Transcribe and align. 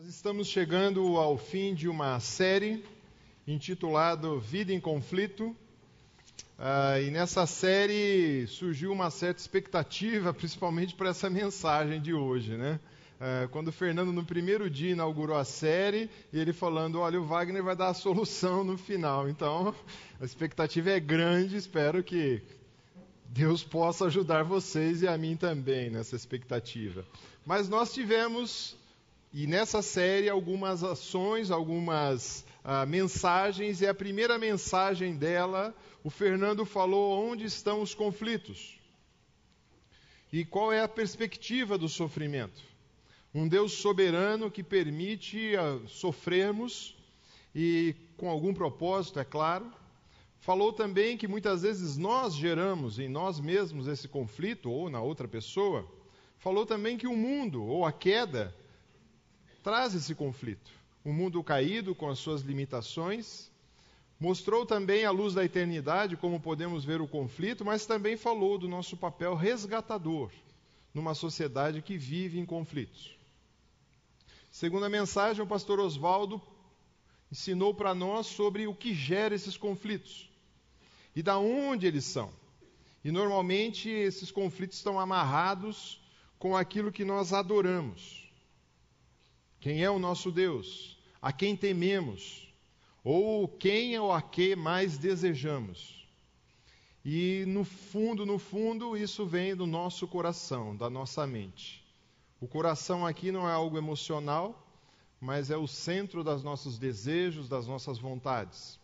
Nós 0.00 0.08
estamos 0.08 0.48
chegando 0.48 1.18
ao 1.18 1.36
fim 1.36 1.74
de 1.74 1.86
uma 1.86 2.18
série 2.20 2.82
intitulada 3.46 4.34
Vida 4.38 4.72
em 4.72 4.80
Conflito. 4.80 5.54
Uh, 6.58 7.02
e 7.06 7.10
nessa 7.10 7.44
série 7.44 8.46
surgiu 8.46 8.92
uma 8.92 9.10
certa 9.10 9.42
expectativa, 9.42 10.32
principalmente 10.32 10.94
para 10.94 11.10
essa 11.10 11.28
mensagem 11.28 12.00
de 12.00 12.14
hoje, 12.14 12.56
né? 12.56 12.80
Uh, 13.20 13.48
quando 13.50 13.68
o 13.68 13.72
Fernando, 13.72 14.10
no 14.10 14.24
primeiro 14.24 14.70
dia, 14.70 14.92
inaugurou 14.92 15.36
a 15.36 15.44
série, 15.44 16.08
e 16.32 16.38
ele 16.38 16.54
falando: 16.54 17.00
Olha, 17.00 17.20
o 17.20 17.26
Wagner 17.26 17.62
vai 17.62 17.76
dar 17.76 17.88
a 17.88 17.94
solução 17.94 18.64
no 18.64 18.78
final. 18.78 19.28
Então, 19.28 19.74
a 20.18 20.24
expectativa 20.24 20.88
é 20.88 20.98
grande, 20.98 21.56
espero 21.56 22.02
que 22.02 22.40
Deus 23.26 23.62
possa 23.62 24.06
ajudar 24.06 24.44
vocês 24.44 25.02
e 25.02 25.06
a 25.06 25.18
mim 25.18 25.36
também 25.36 25.90
nessa 25.90 26.16
expectativa. 26.16 27.04
Mas 27.44 27.68
nós 27.68 27.92
tivemos 27.92 28.79
e 29.32 29.46
nessa 29.46 29.80
série, 29.80 30.28
algumas 30.28 30.82
ações, 30.82 31.52
algumas 31.52 32.44
ah, 32.64 32.84
mensagens, 32.84 33.80
e 33.80 33.86
a 33.86 33.94
primeira 33.94 34.36
mensagem 34.38 35.14
dela, 35.14 35.74
o 36.02 36.10
Fernando 36.10 36.64
falou 36.64 37.30
onde 37.30 37.44
estão 37.44 37.80
os 37.80 37.94
conflitos 37.94 38.80
e 40.32 40.44
qual 40.44 40.72
é 40.72 40.80
a 40.80 40.88
perspectiva 40.88 41.76
do 41.76 41.88
sofrimento. 41.88 42.62
Um 43.32 43.46
Deus 43.46 43.72
soberano 43.72 44.50
que 44.50 44.62
permite 44.62 45.54
ah, 45.56 45.78
sofrermos 45.86 46.96
e 47.54 47.94
com 48.16 48.28
algum 48.28 48.52
propósito, 48.52 49.20
é 49.20 49.24
claro. 49.24 49.70
Falou 50.40 50.72
também 50.72 51.16
que 51.16 51.28
muitas 51.28 51.62
vezes 51.62 51.96
nós 51.96 52.34
geramos 52.34 52.98
em 52.98 53.08
nós 53.08 53.38
mesmos 53.38 53.86
esse 53.86 54.08
conflito 54.08 54.70
ou 54.70 54.90
na 54.90 55.00
outra 55.00 55.28
pessoa. 55.28 55.86
Falou 56.38 56.66
também 56.66 56.96
que 56.96 57.06
o 57.06 57.16
mundo 57.16 57.62
ou 57.62 57.84
a 57.84 57.92
queda 57.92 58.54
traz 59.62 59.94
esse 59.94 60.14
conflito. 60.14 60.70
O 61.04 61.12
mundo 61.12 61.42
caído, 61.42 61.94
com 61.94 62.08
as 62.08 62.18
suas 62.18 62.42
limitações, 62.42 63.50
mostrou 64.18 64.66
também 64.66 65.04
a 65.04 65.10
luz 65.10 65.34
da 65.34 65.44
eternidade, 65.44 66.16
como 66.16 66.38
podemos 66.38 66.84
ver 66.84 67.00
o 67.00 67.08
conflito, 67.08 67.64
mas 67.64 67.86
também 67.86 68.16
falou 68.16 68.58
do 68.58 68.68
nosso 68.68 68.96
papel 68.96 69.34
resgatador 69.34 70.30
numa 70.92 71.14
sociedade 71.14 71.80
que 71.80 71.96
vive 71.96 72.38
em 72.38 72.44
conflitos. 72.44 73.16
Segunda 74.50 74.88
mensagem, 74.88 75.42
o 75.42 75.46
pastor 75.46 75.78
Oswaldo 75.78 76.42
ensinou 77.30 77.72
para 77.72 77.94
nós 77.94 78.26
sobre 78.26 78.66
o 78.66 78.74
que 78.74 78.92
gera 78.92 79.34
esses 79.34 79.56
conflitos 79.56 80.28
e 81.14 81.22
da 81.22 81.38
onde 81.38 81.86
eles 81.86 82.04
são. 82.04 82.30
E 83.04 83.10
normalmente 83.10 83.88
esses 83.88 84.30
conflitos 84.30 84.76
estão 84.76 84.98
amarrados 84.98 86.00
com 86.38 86.56
aquilo 86.56 86.92
que 86.92 87.04
nós 87.04 87.32
adoramos. 87.32 88.19
Quem 89.60 89.84
é 89.84 89.90
o 89.90 89.98
nosso 89.98 90.32
Deus? 90.32 90.98
A 91.20 91.32
quem 91.32 91.54
tememos? 91.54 92.48
Ou 93.04 93.46
quem 93.46 93.98
ou 93.98 94.10
a 94.10 94.22
que 94.22 94.56
mais 94.56 94.96
desejamos? 94.96 96.08
E 97.04 97.44
no 97.46 97.64
fundo, 97.64 98.26
no 98.26 98.38
fundo, 98.38 98.96
isso 98.96 99.26
vem 99.26 99.54
do 99.54 99.66
nosso 99.66 100.08
coração, 100.08 100.76
da 100.76 100.90
nossa 100.90 101.26
mente. 101.26 101.84
O 102.40 102.48
coração 102.48 103.06
aqui 103.06 103.30
não 103.30 103.48
é 103.48 103.52
algo 103.52 103.76
emocional, 103.76 104.66
mas 105.20 105.50
é 105.50 105.56
o 105.56 105.66
centro 105.66 106.24
dos 106.24 106.42
nossos 106.42 106.78
desejos, 106.78 107.48
das 107.48 107.66
nossas 107.66 107.98
vontades. 107.98 108.78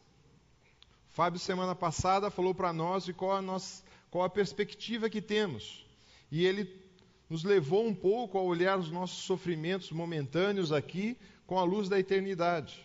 Fábio, 1.09 1.41
semana 1.41 1.75
passada, 1.75 2.31
falou 2.31 2.55
para 2.55 2.75
nós 2.75 3.05
de 3.05 3.15
qual 3.15 3.33
a, 3.33 3.41
nossa, 3.41 3.83
qual 4.11 4.25
a 4.25 4.31
perspectiva 4.31 5.09
que 5.09 5.23
temos. 5.23 5.87
E 6.31 6.45
ele 6.45 6.86
nos 7.29 7.43
levou 7.45 7.87
um 7.87 7.95
pouco 7.95 8.39
a 8.39 8.43
olhar 8.43 8.79
os 8.79 8.91
nossos 8.91 9.25
sofrimentos 9.25 9.91
momentâneos 9.91 10.73
aqui 10.73 11.17
com 11.47 11.59
a 11.59 11.65
luz 11.65 11.89
da 11.89 11.99
eternidade. 11.99 12.85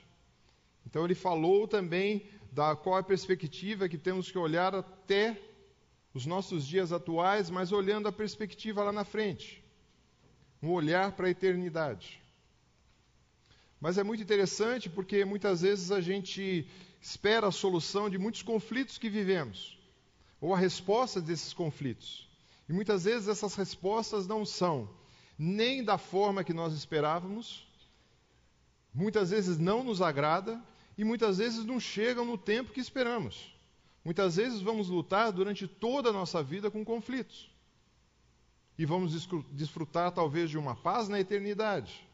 Então 0.85 1.05
ele 1.05 1.15
falou 1.15 1.67
também 1.67 2.25
da 2.51 2.75
qual 2.75 2.97
a 2.97 3.03
perspectiva 3.03 3.87
que 3.87 3.97
temos 3.97 4.31
que 4.31 4.37
olhar 4.37 4.75
até 4.75 5.39
os 6.13 6.25
nossos 6.25 6.67
dias 6.67 6.91
atuais, 6.91 7.49
mas 7.49 7.71
olhando 7.71 8.07
a 8.07 8.11
perspectiva 8.11 8.83
lá 8.83 8.91
na 8.91 9.05
frente. 9.05 9.63
Um 10.61 10.71
olhar 10.71 11.13
para 11.13 11.27
a 11.27 11.29
eternidade. 11.31 12.21
Mas 13.79 13.97
é 13.97 14.03
muito 14.03 14.21
interessante 14.21 14.89
porque 14.89 15.23
muitas 15.25 15.61
vezes 15.61 15.91
a 15.91 16.01
gente 16.01 16.67
espera 17.01 17.47
a 17.47 17.51
solução 17.51 18.09
de 18.09 18.17
muitos 18.17 18.43
conflitos 18.43 18.97
que 18.97 19.09
vivemos, 19.09 19.79
ou 20.39 20.53
a 20.53 20.57
resposta 20.57 21.19
desses 21.19 21.51
conflitos. 21.51 22.30
E 22.71 22.73
muitas 22.73 23.03
vezes 23.03 23.27
essas 23.27 23.53
respostas 23.55 24.25
não 24.25 24.45
são 24.45 24.89
nem 25.37 25.83
da 25.83 25.97
forma 25.97 26.41
que 26.41 26.53
nós 26.53 26.71
esperávamos, 26.71 27.67
muitas 28.93 29.31
vezes 29.31 29.57
não 29.57 29.83
nos 29.83 30.01
agrada 30.01 30.57
e 30.97 31.03
muitas 31.03 31.39
vezes 31.39 31.65
não 31.65 31.81
chegam 31.81 32.23
no 32.23 32.37
tempo 32.37 32.71
que 32.71 32.79
esperamos. 32.79 33.53
Muitas 34.05 34.37
vezes 34.37 34.61
vamos 34.61 34.87
lutar 34.87 35.33
durante 35.33 35.67
toda 35.67 36.11
a 36.11 36.13
nossa 36.13 36.41
vida 36.41 36.71
com 36.71 36.85
conflitos. 36.85 37.51
E 38.77 38.85
vamos 38.85 39.27
desfrutar 39.51 40.09
talvez 40.13 40.49
de 40.49 40.57
uma 40.57 40.73
paz 40.73 41.09
na 41.09 41.19
eternidade. 41.19 42.07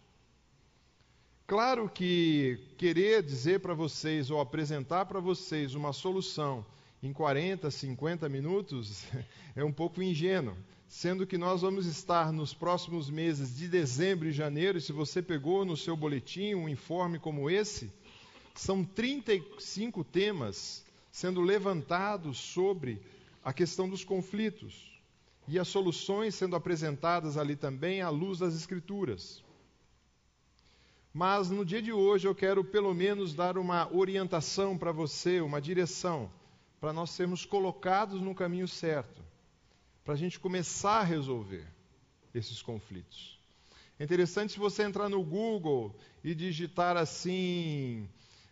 Claro 1.46 1.88
que 1.88 2.74
querer 2.80 3.22
dizer 3.22 3.60
para 3.60 3.76
vocês 3.76 4.32
ou 4.32 4.42
apresentar 4.42 5.06
para 5.06 5.20
vocês 5.20 5.76
uma 5.76 5.94
solução 5.94 6.66
em 7.02 7.14
40, 7.14 7.70
50 7.70 8.28
minutos 8.28 9.04
é 9.56 9.64
um 9.64 9.72
pouco 9.72 10.02
ingênuo, 10.02 10.58
sendo 10.88 11.28
que 11.28 11.38
nós 11.38 11.62
vamos 11.62 11.86
estar 11.86 12.32
nos 12.32 12.54
próximos 12.54 13.10
meses 13.10 13.56
de 13.56 13.68
dezembro 13.68 14.28
e 14.28 14.32
janeiro, 14.32 14.78
e 14.78 14.82
se 14.82 14.92
você 14.92 15.22
pegou 15.22 15.64
no 15.64 15.78
seu 15.78 15.96
boletim 15.96 16.56
um 16.56 16.68
informe 16.68 17.20
como 17.20 17.50
esse, 17.50 17.92
são 18.56 18.84
35 18.84 20.04
temas 20.04 20.84
sendo 21.12 21.42
levantados 21.42 22.38
sobre 22.38 23.02
a 23.44 23.54
questão 23.54 23.88
dos 23.88 24.04
conflitos 24.04 25.00
e 25.48 25.60
as 25.60 25.68
soluções 25.68 26.36
sendo 26.36 26.56
apresentadas 26.56 27.38
ali 27.38 27.56
também 27.56 28.02
à 28.02 28.10
luz 28.10 28.40
das 28.40 28.56
Escrituras. 28.56 29.44
Mas 31.14 31.50
no 31.50 31.64
dia 31.64 31.82
de 31.82 31.92
hoje 31.92 32.28
eu 32.28 32.36
quero 32.36 32.64
pelo 32.64 32.94
menos 32.94 33.34
dar 33.34 33.58
uma 33.58 33.92
orientação 33.94 34.78
para 34.78 34.92
você, 34.92 35.42
uma 35.42 35.62
direção 35.62 36.30
para 36.80 36.94
nós 36.94 37.10
sermos 37.12 37.46
colocados 37.46 38.22
no 38.22 38.36
caminho 38.36 38.68
certo, 38.68 39.22
para 40.04 40.14
a 40.14 40.18
gente 40.18 40.40
começar 40.40 41.00
a 41.00 41.04
resolver 41.04 41.66
esses 42.34 42.62
conflitos. 42.62 43.40
É 44.00 44.04
interessante 44.04 44.54
se 44.54 44.60
você 44.60 44.84
entrar 44.84 45.10
no 45.10 45.24
Google 45.24 45.96
e 46.24 46.36
digitar 46.36 46.96
assim 46.96 48.08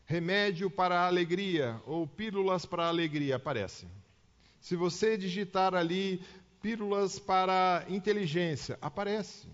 remédio 0.05 0.69
para 0.69 1.01
a 1.01 1.07
alegria 1.07 1.81
ou 1.85 2.07
pílulas 2.07 2.65
para 2.65 2.85
a 2.85 2.89
alegria, 2.89 3.35
aparece. 3.35 3.87
Se 4.59 4.75
você 4.75 5.17
digitar 5.17 5.75
ali 5.75 6.19
pílulas 6.61 7.19
para 7.19 7.85
inteligência, 7.89 8.77
aparece. 8.81 9.47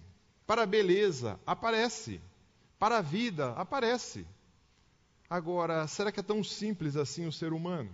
Para 0.48 0.66
beleza, 0.66 1.40
aparece. 1.46 2.22
Para 2.80 3.00
a 3.00 3.02
vida, 3.02 3.52
aparece. 3.52 4.26
Agora, 5.30 5.88
será 5.88 6.12
que 6.12 6.20
é 6.20 6.24
tão 6.24 6.44
simples 6.44 6.96
assim 6.96 7.26
o 7.26 7.32
ser 7.32 7.54
humano? 7.54 7.90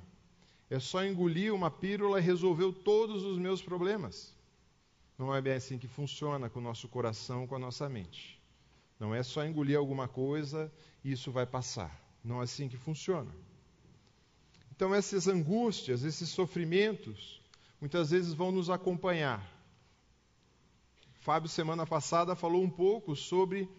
É 0.70 0.80
só 0.80 1.04
engolir 1.04 1.54
uma 1.54 1.72
pílula 1.72 2.20
e 2.20 2.24
resolveu 2.24 2.74
todos 2.74 3.24
os 3.24 3.38
meus 3.38 3.62
problemas. 3.62 4.36
Não 5.18 5.34
é 5.34 5.42
bem 5.42 5.54
assim 5.54 5.78
que 5.78 5.88
funciona 5.88 6.50
com 6.50 6.60
o 6.60 6.62
nosso 6.62 6.90
coração, 6.90 7.48
com 7.48 7.56
a 7.56 7.60
nossa 7.60 7.88
mente. 7.88 8.40
Não 9.00 9.16
é 9.16 9.24
só 9.24 9.46
engolir 9.46 9.78
alguma 9.78 10.08
coisa 10.08 10.72
e 11.04 11.12
isso 11.12 11.32
vai 11.32 11.46
passar. 11.46 11.98
Não 12.24 12.42
é 12.42 12.44
assim 12.44 12.68
que 12.68 12.76
funciona. 12.76 13.32
Então, 14.76 14.94
essas 14.94 15.28
angústias, 15.28 16.04
esses 16.04 16.30
sofrimentos, 16.30 17.42
muitas 17.80 18.12
vezes 18.12 18.34
vão 18.34 18.52
nos 18.52 18.70
acompanhar. 18.70 19.42
Fábio, 21.22 21.50
semana 21.50 21.86
passada, 21.86 22.36
falou 22.36 22.62
um 22.62 22.70
pouco 22.70 23.16
sobre 23.16 23.70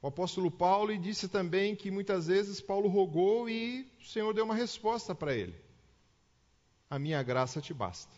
o 0.00 0.06
apóstolo 0.06 0.50
Paulo 0.50 0.92
e 0.92 0.98
disse 0.98 1.28
também 1.28 1.76
que 1.76 1.90
muitas 1.90 2.26
vezes 2.26 2.60
Paulo 2.60 2.88
rogou 2.88 3.48
e 3.48 3.86
o 4.00 4.04
Senhor 4.04 4.32
deu 4.32 4.44
uma 4.44 4.54
resposta 4.54 5.14
para 5.14 5.36
ele 5.36 5.54
a 6.92 6.98
minha 6.98 7.22
graça 7.22 7.58
te 7.58 7.72
basta. 7.72 8.14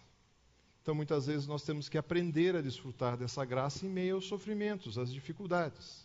Então, 0.83 0.97
muitas 0.97 1.27
vezes, 1.27 1.47
nós 1.47 1.63
temos 1.63 1.89
que 1.89 1.97
aprender 1.97 2.57
a 2.57 2.61
desfrutar 2.61 3.17
dessa 3.17 3.45
graça 3.45 3.87
em 3.87 3.89
meio 3.89 4.17
aos 4.17 4.27
sofrimentos, 4.27 4.99
às 4.99 5.13
dificuldades. 5.13 6.05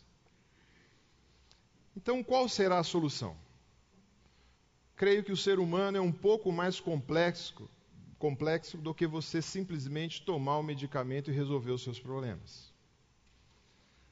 Então, 1.98 2.24
qual 2.24 2.48
será 2.48 2.78
a 2.78 2.84
solução? 2.84 3.36
Creio 4.96 5.24
que 5.24 5.32
o 5.32 5.38
ser 5.38 5.58
humano 5.58 5.98
é 5.98 6.00
um 6.02 6.12
pouco 6.12 6.52
mais 6.52 6.80
complexo, 6.80 7.68
complexo 8.20 8.78
do 8.78 8.94
que 8.94 9.08
você 9.08 9.42
simplesmente 9.42 10.22
tomar 10.22 10.60
o 10.60 10.64
medicamento 10.64 11.32
e 11.32 11.34
resolver 11.34 11.72
os 11.72 11.82
seus 11.82 12.00
problemas. 12.00 12.72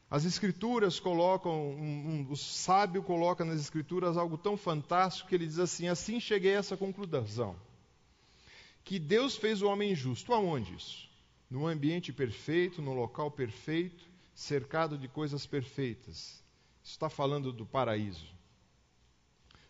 As 0.09 0.25
escrituras 0.25 0.99
colocam, 0.99 1.53
um, 1.53 2.25
um, 2.27 2.31
o 2.31 2.35
sábio 2.35 3.03
coloca 3.03 3.45
nas 3.45 3.59
escrituras 3.59 4.17
algo 4.17 4.35
tão 4.35 4.57
fantástico 4.57 5.29
que 5.29 5.35
ele 5.35 5.45
diz 5.45 5.59
assim: 5.59 5.87
assim 5.87 6.19
cheguei 6.19 6.55
a 6.55 6.59
essa 6.59 6.75
conclusão 6.75 7.55
que 8.87 8.97
Deus 8.97 9.35
fez 9.35 9.61
o 9.61 9.67
homem 9.67 9.93
justo. 9.93 10.33
Aonde 10.33 10.73
isso? 10.73 11.09
No 11.49 11.67
ambiente 11.67 12.13
perfeito, 12.13 12.81
no 12.81 12.93
local 12.93 13.29
perfeito, 13.29 14.09
cercado 14.33 14.97
de 14.97 15.09
coisas 15.09 15.45
perfeitas. 15.45 16.41
está 16.81 17.09
falando 17.09 17.51
do 17.51 17.65
paraíso. 17.65 18.33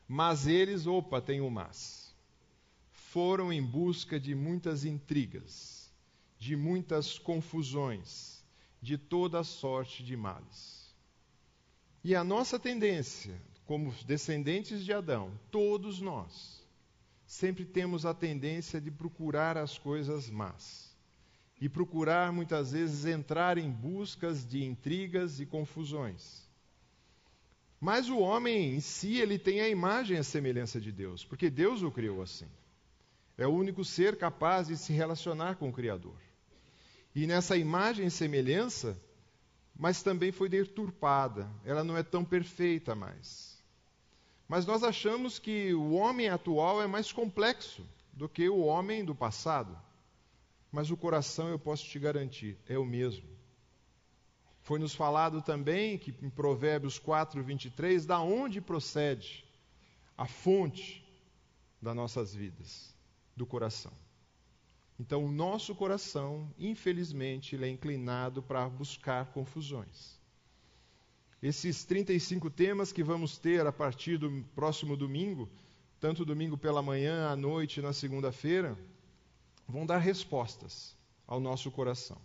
Mas 0.07 0.45
eles, 0.45 0.85
opa, 0.85 1.19
tem 1.19 1.41
um 1.41 1.49
mas. 1.49 2.15
Foram 2.91 3.51
em 3.51 3.63
busca 3.63 4.19
de 4.19 4.35
muitas 4.35 4.85
intrigas, 4.85 5.91
de 6.37 6.55
muitas 6.55 7.17
confusões, 7.17 8.43
de 8.79 8.99
toda 8.99 9.43
sorte 9.43 10.03
de 10.03 10.15
males. 10.15 10.95
E 12.03 12.13
a 12.13 12.23
nossa 12.23 12.59
tendência, 12.59 13.41
como 13.65 13.91
descendentes 14.05 14.85
de 14.85 14.93
Adão, 14.93 15.31
todos 15.49 15.99
nós, 15.99 16.66
sempre 17.27 17.65
temos 17.65 18.05
a 18.05 18.13
tendência 18.13 18.79
de 18.79 18.89
procurar 18.89 19.57
as 19.57 19.77
coisas 19.77 20.29
más. 20.29 20.95
E 21.59 21.67
procurar 21.67 22.31
muitas 22.31 22.71
vezes 22.71 23.05
entrar 23.05 23.57
em 23.57 23.69
buscas 23.69 24.47
de 24.47 24.63
intrigas 24.63 25.39
e 25.39 25.45
confusões. 25.45 26.47
Mas 27.79 28.09
o 28.09 28.19
homem 28.19 28.75
em 28.75 28.79
si, 28.79 29.17
ele 29.17 29.37
tem 29.37 29.59
a 29.61 29.69
imagem 29.69 30.17
e 30.17 30.19
a 30.19 30.23
semelhança 30.23 30.79
de 30.79 30.91
Deus, 30.91 31.25
porque 31.25 31.49
Deus 31.49 31.81
o 31.83 31.91
criou 31.91 32.21
assim. 32.21 32.47
É 33.37 33.45
o 33.45 33.51
único 33.51 33.83
ser 33.83 34.17
capaz 34.17 34.67
de 34.67 34.77
se 34.77 34.93
relacionar 34.93 35.57
com 35.57 35.69
o 35.69 35.73
Criador. 35.73 36.17
E 37.13 37.27
nessa 37.27 37.57
imagem 37.57 38.07
e 38.07 38.11
semelhança, 38.11 38.99
mas 39.75 40.01
também 40.01 40.31
foi 40.31 40.47
deturpada, 40.47 41.49
ela 41.65 41.83
não 41.83 41.97
é 41.97 42.03
tão 42.03 42.23
perfeita 42.23 42.95
mais. 42.95 43.56
Mas 44.47 44.65
nós 44.65 44.83
achamos 44.83 45.39
que 45.39 45.73
o 45.73 45.91
homem 45.91 46.29
atual 46.29 46.81
é 46.81 46.87
mais 46.87 47.11
complexo 47.11 47.85
do 48.13 48.29
que 48.29 48.47
o 48.47 48.59
homem 48.59 49.03
do 49.03 49.13
passado. 49.13 49.77
Mas 50.71 50.89
o 50.89 50.97
coração, 50.97 51.49
eu 51.49 51.59
posso 51.59 51.85
te 51.85 51.99
garantir, 51.99 52.57
é 52.67 52.77
o 52.77 52.85
mesmo. 52.85 53.27
Foi 54.61 54.79
nos 54.79 54.93
falado 54.93 55.41
também 55.41 55.97
que 55.97 56.13
em 56.21 56.29
Provérbios 56.29 56.99
4, 56.99 57.41
23, 57.43 58.05
da 58.05 58.19
onde 58.19 58.59
procede 58.59 59.45
a 60.17 60.25
fonte 60.25 61.05
das 61.81 61.95
nossas 61.95 62.33
vidas, 62.33 62.93
do 63.35 63.45
coração. 63.45 63.93
Então, 64.99 65.23
o 65.23 65.31
nosso 65.31 65.75
coração, 65.75 66.51
infelizmente, 66.57 67.55
ele 67.55 67.65
é 67.65 67.69
inclinado 67.69 68.41
para 68.41 68.67
buscar 68.67 69.27
confusões. 69.27 70.16
Esses 71.41 71.83
35 71.85 72.49
temas 72.49 72.91
que 72.91 73.03
vamos 73.03 73.37
ter 73.37 73.65
a 73.65 73.71
partir 73.71 74.17
do 74.17 74.43
próximo 74.55 74.97
domingo, 74.97 75.47
tanto 75.99 76.25
domingo 76.25 76.57
pela 76.57 76.81
manhã, 76.81 77.29
à 77.29 77.35
noite 77.35 77.81
na 77.81 77.93
segunda-feira, 77.93 78.77
vão 79.67 79.85
dar 79.85 79.99
respostas 79.99 80.95
ao 81.27 81.39
nosso 81.39 81.69
coração. 81.69 82.17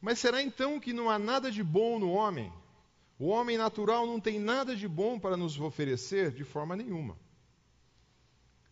Mas 0.00 0.18
será 0.18 0.42
então 0.42 0.78
que 0.78 0.92
não 0.92 1.08
há 1.08 1.18
nada 1.18 1.50
de 1.50 1.62
bom 1.62 1.98
no 1.98 2.10
homem? 2.10 2.52
O 3.18 3.28
homem 3.28 3.56
natural 3.56 4.06
não 4.06 4.20
tem 4.20 4.38
nada 4.38 4.76
de 4.76 4.86
bom 4.86 5.18
para 5.18 5.36
nos 5.36 5.58
oferecer 5.58 6.30
de 6.32 6.44
forma 6.44 6.76
nenhuma. 6.76 7.16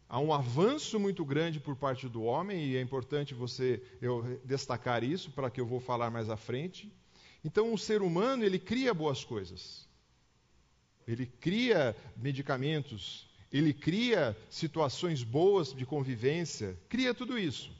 Há 0.07 0.21
um 0.21 0.35
avanço 0.35 1.01
muito 1.01 1.25
grande 1.25 1.59
por 1.59 1.75
parte 1.75 2.07
do 2.07 2.23
homem, 2.25 2.67
e 2.67 2.77
é 2.77 2.83
importante 2.83 3.33
você 3.33 3.83
eu 4.03 4.39
destacar 4.45 5.03
isso 5.03 5.31
para 5.31 5.49
que 5.49 5.59
eu 5.59 5.65
vou 5.65 5.81
falar 5.81 6.11
mais 6.11 6.29
à 6.29 6.37
frente. 6.37 6.93
Então, 7.45 7.73
o 7.73 7.79
ser 7.79 8.03
humano, 8.03 8.45
ele 8.45 8.59
cria 8.59 8.95
boas 8.95 9.25
coisas. 9.25 9.89
Ele 11.07 11.27
cria 11.27 11.97
medicamentos, 12.17 13.29
ele 13.51 13.75
cria 13.75 14.37
situações 14.49 15.25
boas 15.25 15.75
de 15.75 15.85
convivência, 15.85 16.79
cria 16.89 17.13
tudo 17.13 17.39
isso. 17.39 17.73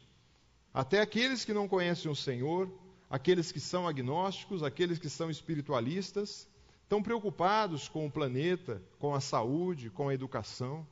Até 0.75 1.01
aqueles 1.01 1.45
que 1.45 1.55
não 1.55 1.69
conhecem 1.69 2.11
o 2.11 2.17
Senhor, 2.17 2.71
aqueles 3.09 3.53
que 3.53 3.61
são 3.61 3.87
agnósticos, 3.87 4.63
aqueles 4.63 4.99
que 4.99 5.09
são 5.09 5.31
espiritualistas, 5.31 6.49
estão 6.83 7.03
preocupados 7.03 7.89
com 7.89 8.07
o 8.07 8.11
planeta, 8.11 8.83
com 8.99 9.15
a 9.15 9.21
saúde, 9.21 9.91
com 9.91 10.09
a 10.09 10.15
educação. 10.15 10.87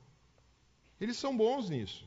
Eles 1.00 1.16
são 1.16 1.36
bons 1.36 1.68
nisso. 1.68 2.06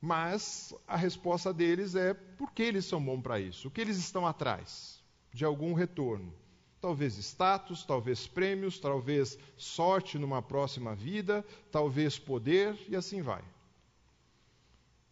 Mas 0.00 0.74
a 0.88 0.96
resposta 0.96 1.54
deles 1.54 1.94
é 1.94 2.12
por 2.12 2.50
que 2.50 2.62
eles 2.62 2.84
são 2.84 3.02
bons 3.02 3.22
para 3.22 3.38
isso? 3.38 3.68
O 3.68 3.70
que 3.70 3.80
eles 3.80 3.96
estão 3.96 4.26
atrás 4.26 5.01
de 5.32 5.44
algum 5.44 5.72
retorno? 5.72 6.32
Talvez 6.80 7.16
status, 7.16 7.84
talvez 7.84 8.26
prêmios, 8.26 8.78
talvez 8.78 9.38
sorte 9.56 10.18
numa 10.18 10.42
próxima 10.42 10.94
vida, 10.94 11.44
talvez 11.70 12.18
poder 12.18 12.76
e 12.88 12.96
assim 12.96 13.22
vai. 13.22 13.42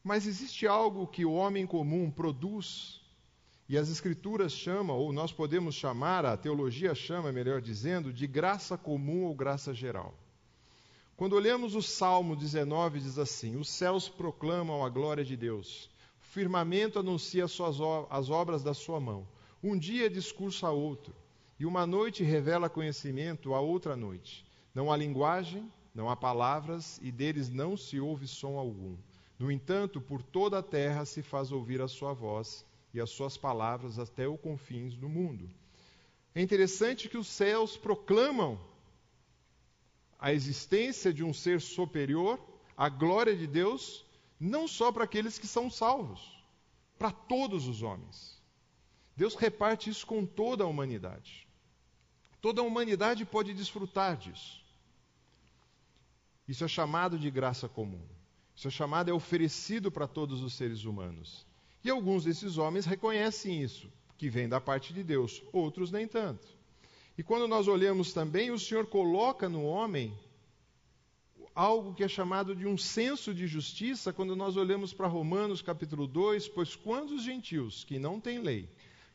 Mas 0.02 0.26
existe 0.26 0.66
algo 0.66 1.06
que 1.06 1.24
o 1.24 1.32
homem 1.32 1.66
comum 1.66 2.10
produz 2.10 3.00
e 3.68 3.78
as 3.78 3.88
Escrituras 3.88 4.52
chamam, 4.52 4.98
ou 4.98 5.12
nós 5.12 5.30
podemos 5.30 5.76
chamar, 5.76 6.26
a 6.26 6.36
teologia 6.36 6.92
chama, 6.92 7.30
melhor 7.30 7.60
dizendo, 7.60 8.12
de 8.12 8.26
graça 8.26 8.76
comum 8.76 9.26
ou 9.26 9.32
graça 9.32 9.72
geral. 9.72 10.12
Quando 11.16 11.34
olhamos 11.34 11.76
o 11.76 11.82
Salmo 11.82 12.34
19, 12.34 12.98
diz 12.98 13.16
assim: 13.16 13.54
Os 13.54 13.68
céus 13.68 14.08
proclamam 14.08 14.84
a 14.84 14.88
glória 14.88 15.24
de 15.24 15.36
Deus, 15.36 15.88
o 16.20 16.26
firmamento 16.32 16.98
anuncia 16.98 17.44
as 17.44 18.28
obras 18.28 18.64
da 18.64 18.74
sua 18.74 18.98
mão. 18.98 19.24
Um 19.62 19.78
dia 19.78 20.08
discurso 20.08 20.64
a 20.64 20.70
outro, 20.70 21.14
e 21.58 21.66
uma 21.66 21.86
noite 21.86 22.24
revela 22.24 22.70
conhecimento 22.70 23.52
a 23.52 23.60
outra 23.60 23.94
noite. 23.94 24.46
Não 24.74 24.90
há 24.90 24.96
linguagem, 24.96 25.70
não 25.94 26.08
há 26.08 26.16
palavras, 26.16 26.98
e 27.02 27.12
deles 27.12 27.50
não 27.50 27.76
se 27.76 28.00
ouve 28.00 28.26
som 28.26 28.56
algum. 28.56 28.96
No 29.38 29.52
entanto, 29.52 30.00
por 30.00 30.22
toda 30.22 30.58
a 30.58 30.62
terra 30.62 31.04
se 31.04 31.22
faz 31.22 31.52
ouvir 31.52 31.82
a 31.82 31.88
sua 31.88 32.14
voz 32.14 32.64
e 32.94 33.00
as 33.00 33.10
suas 33.10 33.36
palavras 33.36 33.98
até 33.98 34.26
os 34.26 34.40
confins 34.40 34.96
do 34.96 35.10
mundo. 35.10 35.50
É 36.34 36.40
interessante 36.40 37.08
que 37.08 37.18
os 37.18 37.26
céus 37.26 37.76
proclamam 37.76 38.58
a 40.18 40.32
existência 40.32 41.12
de 41.12 41.22
um 41.22 41.34
ser 41.34 41.60
superior, 41.60 42.40
a 42.74 42.88
glória 42.88 43.36
de 43.36 43.46
Deus, 43.46 44.06
não 44.38 44.66
só 44.66 44.90
para 44.90 45.04
aqueles 45.04 45.38
que 45.38 45.46
são 45.46 45.70
salvos, 45.70 46.42
para 46.98 47.10
todos 47.10 47.68
os 47.68 47.82
homens. 47.82 48.39
Deus 49.20 49.34
reparte 49.34 49.90
isso 49.90 50.06
com 50.06 50.24
toda 50.24 50.64
a 50.64 50.66
humanidade. 50.66 51.46
Toda 52.40 52.62
a 52.62 52.64
humanidade 52.64 53.22
pode 53.26 53.52
desfrutar 53.52 54.16
disso. 54.16 54.64
Isso 56.48 56.64
é 56.64 56.68
chamado 56.68 57.18
de 57.18 57.30
graça 57.30 57.68
comum. 57.68 58.00
Isso 58.56 58.66
é 58.66 58.70
chamado, 58.70 59.10
é 59.10 59.12
oferecido 59.12 59.92
para 59.92 60.06
todos 60.08 60.42
os 60.42 60.54
seres 60.54 60.84
humanos. 60.84 61.46
E 61.84 61.90
alguns 61.90 62.24
desses 62.24 62.56
homens 62.56 62.86
reconhecem 62.86 63.62
isso, 63.62 63.92
que 64.16 64.30
vem 64.30 64.48
da 64.48 64.58
parte 64.58 64.94
de 64.94 65.04
Deus, 65.04 65.42
outros 65.52 65.92
nem 65.92 66.08
tanto. 66.08 66.48
E 67.18 67.22
quando 67.22 67.46
nós 67.46 67.68
olhamos 67.68 68.14
também, 68.14 68.50
o 68.50 68.58
Senhor 68.58 68.86
coloca 68.86 69.50
no 69.50 69.64
homem 69.64 70.18
algo 71.54 71.92
que 71.92 72.04
é 72.04 72.08
chamado 72.08 72.56
de 72.56 72.66
um 72.66 72.78
senso 72.78 73.34
de 73.34 73.46
justiça, 73.46 74.14
quando 74.14 74.34
nós 74.34 74.56
olhamos 74.56 74.94
para 74.94 75.06
Romanos 75.06 75.60
capítulo 75.60 76.06
2, 76.06 76.48
pois 76.48 76.74
quando 76.74 77.10
os 77.10 77.22
gentios 77.22 77.84
que 77.84 77.98
não 77.98 78.18
têm 78.18 78.38
lei 78.38 78.66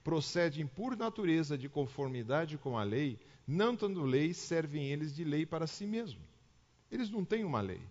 procedem 0.05 0.67
por 0.67 0.95
natureza 0.95 1.57
de 1.57 1.67
conformidade 1.67 2.59
com 2.59 2.77
a 2.77 2.83
lei, 2.83 3.19
não 3.47 3.75
tendo 3.75 4.03
lei, 4.03 4.35
servem 4.35 4.85
eles 4.85 5.15
de 5.15 5.23
lei 5.23 5.47
para 5.47 5.65
si 5.65 5.87
mesmos. 5.87 6.23
Eles 6.91 7.09
não 7.09 7.25
têm 7.25 7.43
uma 7.43 7.59
lei, 7.59 7.81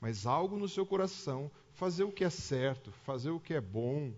mas 0.00 0.26
algo 0.26 0.56
no 0.56 0.68
seu 0.68 0.86
coração 0.86 1.50
fazer 1.72 2.04
o 2.04 2.12
que 2.12 2.22
é 2.22 2.30
certo, 2.30 2.92
fazer 3.04 3.30
o 3.30 3.40
que 3.40 3.52
é 3.52 3.60
bom, 3.60 4.14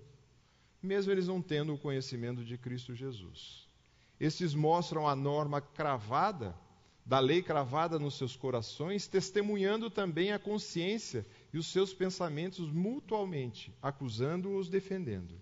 mesmo 0.82 1.10
eles 1.10 1.26
não 1.26 1.40
tendo 1.40 1.72
o 1.72 1.78
conhecimento 1.78 2.44
de 2.44 2.58
Cristo 2.58 2.94
Jesus. 2.94 3.66
Estes 4.20 4.54
mostram 4.54 5.08
a 5.08 5.16
norma 5.16 5.62
cravada, 5.62 6.54
da 7.04 7.18
lei 7.18 7.42
cravada 7.42 7.98
nos 7.98 8.18
seus 8.18 8.36
corações, 8.36 9.08
testemunhando 9.08 9.88
também 9.88 10.32
a 10.32 10.38
consciência 10.38 11.26
e 11.50 11.56
os 11.56 11.66
seus 11.66 11.94
pensamentos 11.94 12.70
mutualmente, 12.70 13.74
acusando-os, 13.80 14.68
defendendo. 14.68 15.34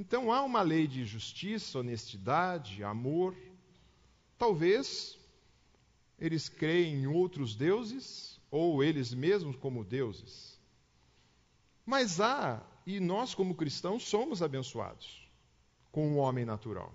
Então 0.00 0.32
há 0.32 0.42
uma 0.42 0.62
lei 0.62 0.86
de 0.86 1.04
justiça, 1.04 1.78
honestidade, 1.78 2.82
amor. 2.82 3.36
Talvez 4.38 5.18
eles 6.18 6.48
creem 6.48 7.02
em 7.02 7.06
outros 7.06 7.54
deuses, 7.54 8.40
ou 8.50 8.82
eles 8.82 9.12
mesmos 9.12 9.56
como 9.56 9.84
deuses. 9.84 10.58
Mas 11.84 12.18
há, 12.18 12.62
e 12.86 12.98
nós 12.98 13.34
como 13.34 13.54
cristãos 13.54 14.04
somos 14.04 14.40
abençoados 14.42 15.28
com 15.92 16.14
o 16.14 16.16
homem 16.16 16.46
natural. 16.46 16.94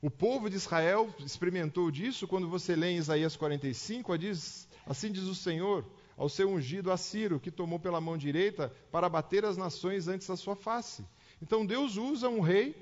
O 0.00 0.08
povo 0.08 0.48
de 0.48 0.54
Israel 0.54 1.12
experimentou 1.18 1.90
disso 1.90 2.28
quando 2.28 2.48
você 2.48 2.76
lê 2.76 2.90
em 2.92 2.98
Isaías 2.98 3.34
45, 3.34 4.16
diz, 4.16 4.68
assim 4.86 5.10
diz 5.10 5.24
o 5.24 5.34
Senhor, 5.34 5.84
ao 6.16 6.28
seu 6.28 6.48
ungido 6.48 6.92
Assiro, 6.92 7.40
que 7.40 7.50
tomou 7.50 7.80
pela 7.80 8.00
mão 8.00 8.16
direita 8.16 8.72
para 8.92 9.08
bater 9.08 9.44
as 9.44 9.56
nações 9.56 10.06
antes 10.06 10.28
da 10.28 10.36
sua 10.36 10.54
face. 10.54 11.04
Então 11.40 11.66
Deus 11.66 11.96
usa 11.96 12.28
um 12.28 12.40
rei 12.40 12.74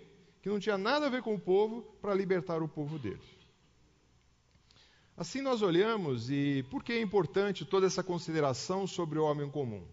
que 0.42 0.48
não 0.48 0.60
tinha 0.60 0.76
nada 0.76 1.06
a 1.06 1.08
ver 1.08 1.22
com 1.22 1.34
o 1.34 1.40
povo 1.40 1.82
para 2.00 2.14
libertar 2.14 2.62
o 2.62 2.68
povo 2.68 2.98
dele. 2.98 3.20
Assim 5.16 5.40
nós 5.40 5.62
olhamos 5.62 6.28
e 6.28 6.64
por 6.70 6.82
que 6.82 6.92
é 6.92 7.00
importante 7.00 7.64
toda 7.64 7.86
essa 7.86 8.02
consideração 8.02 8.86
sobre 8.86 9.18
o 9.18 9.24
homem 9.24 9.48
comum? 9.48 9.84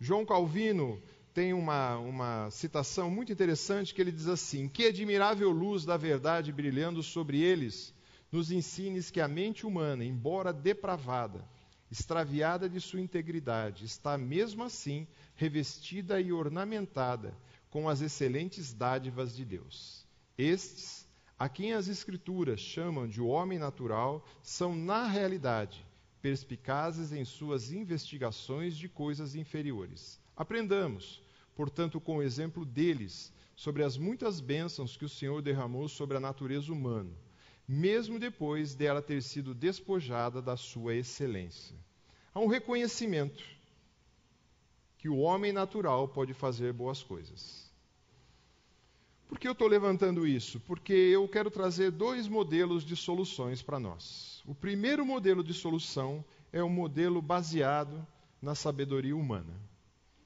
João 0.00 0.24
Calvino 0.24 1.00
tem 1.34 1.52
uma, 1.52 1.98
uma 1.98 2.50
citação 2.50 3.10
muito 3.10 3.32
interessante 3.32 3.92
que 3.92 4.00
ele 4.00 4.12
diz 4.12 4.26
assim: 4.26 4.68
Que 4.68 4.86
admirável 4.86 5.50
luz 5.50 5.84
da 5.84 5.96
verdade 5.96 6.52
brilhando 6.52 7.02
sobre 7.02 7.40
eles, 7.40 7.94
nos 8.32 8.50
ensines 8.50 9.10
que 9.10 9.20
a 9.20 9.28
mente 9.28 9.66
humana, 9.66 10.04
embora 10.04 10.52
depravada, 10.52 11.44
extraviada 11.90 12.68
de 12.68 12.80
sua 12.80 13.00
integridade, 13.00 13.84
está 13.84 14.16
mesmo 14.16 14.64
assim 14.64 15.06
revestida 15.36 16.20
e 16.20 16.32
ornamentada 16.32 17.36
com 17.74 17.88
as 17.88 18.00
excelentes 18.00 18.72
dádivas 18.72 19.34
de 19.34 19.44
Deus. 19.44 20.06
Estes, 20.38 21.08
a 21.36 21.48
quem 21.48 21.72
as 21.72 21.88
Escrituras 21.88 22.60
chamam 22.60 23.08
de 23.08 23.20
homem 23.20 23.58
natural, 23.58 24.24
são, 24.44 24.76
na 24.76 25.08
realidade, 25.08 25.84
perspicazes 26.22 27.10
em 27.10 27.24
suas 27.24 27.72
investigações 27.72 28.76
de 28.76 28.88
coisas 28.88 29.34
inferiores. 29.34 30.20
Aprendamos, 30.36 31.20
portanto, 31.56 32.00
com 32.00 32.18
o 32.18 32.22
exemplo 32.22 32.64
deles, 32.64 33.32
sobre 33.56 33.82
as 33.82 33.96
muitas 33.96 34.38
bênçãos 34.38 34.96
que 34.96 35.04
o 35.04 35.08
Senhor 35.08 35.42
derramou 35.42 35.88
sobre 35.88 36.16
a 36.16 36.20
natureza 36.20 36.72
humana 36.72 37.10
mesmo 37.66 38.18
depois 38.18 38.74
dela 38.74 39.00
ter 39.00 39.22
sido 39.22 39.54
despojada 39.54 40.42
da 40.42 40.54
sua 40.54 40.94
excelência. 40.94 41.74
Há 42.34 42.38
um 42.38 42.46
reconhecimento 42.46 43.42
que 44.98 45.08
o 45.08 45.16
homem 45.16 45.50
natural 45.50 46.06
pode 46.08 46.34
fazer 46.34 46.74
boas 46.74 47.02
coisas. 47.02 47.63
Por 49.34 49.40
que 49.40 49.48
eu 49.48 49.52
estou 49.52 49.66
levantando 49.66 50.28
isso? 50.28 50.60
Porque 50.60 50.92
eu 50.92 51.28
quero 51.28 51.50
trazer 51.50 51.90
dois 51.90 52.28
modelos 52.28 52.84
de 52.84 52.94
soluções 52.94 53.60
para 53.60 53.80
nós. 53.80 54.40
O 54.46 54.54
primeiro 54.54 55.04
modelo 55.04 55.42
de 55.42 55.52
solução 55.52 56.24
é 56.52 56.62
o 56.62 56.66
um 56.66 56.70
modelo 56.70 57.20
baseado 57.20 58.06
na 58.40 58.54
sabedoria 58.54 59.16
humana. 59.16 59.52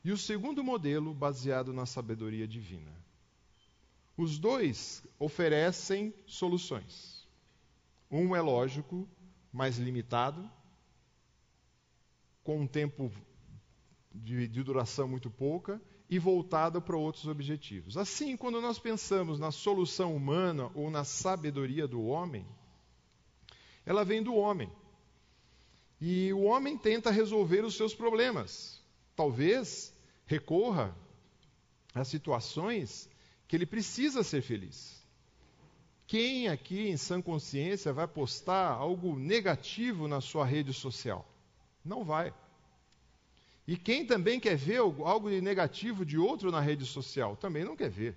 E 0.04 0.12
o 0.12 0.18
segundo 0.18 0.62
modelo 0.62 1.14
baseado 1.14 1.72
na 1.72 1.86
sabedoria 1.86 2.46
divina. 2.46 2.92
Os 4.14 4.38
dois 4.38 5.02
oferecem 5.18 6.12
soluções. 6.26 7.26
Um 8.10 8.36
é 8.36 8.42
lógico, 8.42 9.08
mais 9.50 9.78
limitado, 9.78 10.48
com 12.44 12.60
um 12.60 12.66
tempo 12.66 13.10
de, 14.14 14.46
de 14.46 14.62
duração 14.62 15.08
muito 15.08 15.30
pouca 15.30 15.80
e 16.08 16.18
voltado 16.18 16.80
para 16.80 16.96
outros 16.96 17.26
objetivos. 17.26 17.96
Assim, 17.96 18.36
quando 18.36 18.60
nós 18.60 18.78
pensamos 18.78 19.38
na 19.38 19.50
solução 19.50 20.16
humana 20.16 20.70
ou 20.74 20.90
na 20.90 21.04
sabedoria 21.04 21.86
do 21.86 22.02
homem, 22.04 22.46
ela 23.84 24.04
vem 24.04 24.22
do 24.22 24.34
homem. 24.34 24.70
E 26.00 26.32
o 26.32 26.42
homem 26.42 26.78
tenta 26.78 27.10
resolver 27.10 27.64
os 27.64 27.76
seus 27.76 27.94
problemas. 27.94 28.80
Talvez 29.14 29.92
recorra 30.24 30.96
a 31.94 32.04
situações 32.04 33.10
que 33.46 33.56
ele 33.56 33.66
precisa 33.66 34.22
ser 34.22 34.42
feliz. 34.42 34.98
Quem 36.06 36.48
aqui, 36.48 36.88
em 36.88 36.96
sã 36.96 37.20
consciência, 37.20 37.92
vai 37.92 38.06
postar 38.06 38.68
algo 38.68 39.18
negativo 39.18 40.08
na 40.08 40.22
sua 40.22 40.44
rede 40.44 40.72
social? 40.72 41.28
Não 41.84 42.04
vai. 42.04 42.32
E 43.68 43.76
quem 43.76 44.06
também 44.06 44.40
quer 44.40 44.56
ver 44.56 44.78
algo 44.78 45.28
de 45.28 45.42
negativo 45.42 46.02
de 46.02 46.16
outro 46.16 46.50
na 46.50 46.58
rede 46.58 46.86
social? 46.86 47.36
Também 47.36 47.64
não 47.64 47.76
quer 47.76 47.90
ver. 47.90 48.16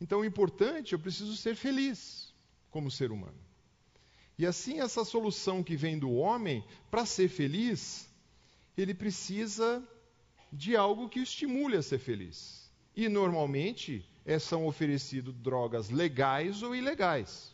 Então, 0.00 0.20
o 0.20 0.24
importante, 0.24 0.92
eu 0.92 1.00
preciso 1.00 1.36
ser 1.36 1.56
feliz 1.56 2.32
como 2.70 2.92
ser 2.92 3.10
humano. 3.10 3.36
E 4.38 4.46
assim, 4.46 4.78
essa 4.78 5.04
solução 5.04 5.64
que 5.64 5.74
vem 5.74 5.98
do 5.98 6.12
homem, 6.12 6.64
para 6.92 7.04
ser 7.04 7.28
feliz, 7.28 8.08
ele 8.78 8.94
precisa 8.94 9.82
de 10.52 10.76
algo 10.76 11.08
que 11.08 11.18
o 11.18 11.24
estimule 11.24 11.76
a 11.76 11.82
ser 11.82 11.98
feliz. 11.98 12.70
E, 12.94 13.08
normalmente, 13.08 14.08
é, 14.24 14.38
são 14.38 14.64
oferecidas 14.64 15.34
drogas 15.34 15.90
legais 15.90 16.62
ou 16.62 16.72
ilegais. 16.72 17.52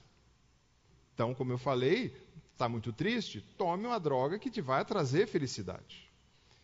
Então, 1.15 1.35
como 1.35 1.53
eu 1.53 1.59
falei, 1.59 2.15
está 2.53 2.69
muito 2.69 2.93
triste, 2.93 3.41
tome 3.57 3.87
uma 3.87 3.99
droga 3.99 4.39
que 4.39 4.51
te 4.51 4.61
vai 4.61 4.85
trazer 4.85 5.27
felicidade. 5.27 6.10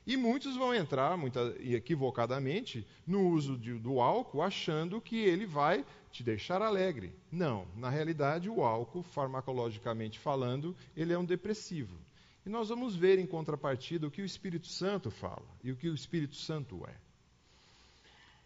E 0.07 0.17
muitos 0.17 0.55
vão 0.57 0.73
entrar, 0.73 1.17
muita, 1.19 1.57
equivocadamente, 1.59 2.87
no 3.05 3.29
uso 3.29 3.59
de, 3.59 3.75
do 3.75 4.01
álcool, 4.01 4.41
achando 4.41 5.01
que 5.01 5.17
ele 5.17 5.45
vai 5.45 5.85
te 6.13 6.23
deixar 6.23 6.63
alegre. 6.63 7.13
Não, 7.31 7.67
na 7.75 7.91
realidade, 7.91 8.49
o 8.49 8.65
álcool, 8.65 9.03
farmacologicamente 9.03 10.19
falando, 10.19 10.77
ele 10.97 11.13
é 11.13 11.19
um 11.19 11.25
depressivo. 11.25 11.99
E 12.45 12.49
nós 12.49 12.69
vamos 12.69 12.95
ver 12.95 13.19
em 13.19 13.27
contrapartida 13.27 14.07
o 14.07 14.11
que 14.11 14.23
o 14.23 14.25
Espírito 14.25 14.69
Santo 14.69 15.11
fala 15.11 15.47
e 15.65 15.73
o 15.73 15.77
que 15.77 15.89
o 15.89 15.95
Espírito 15.95 16.37
Santo 16.37 16.87
é. 16.87 16.95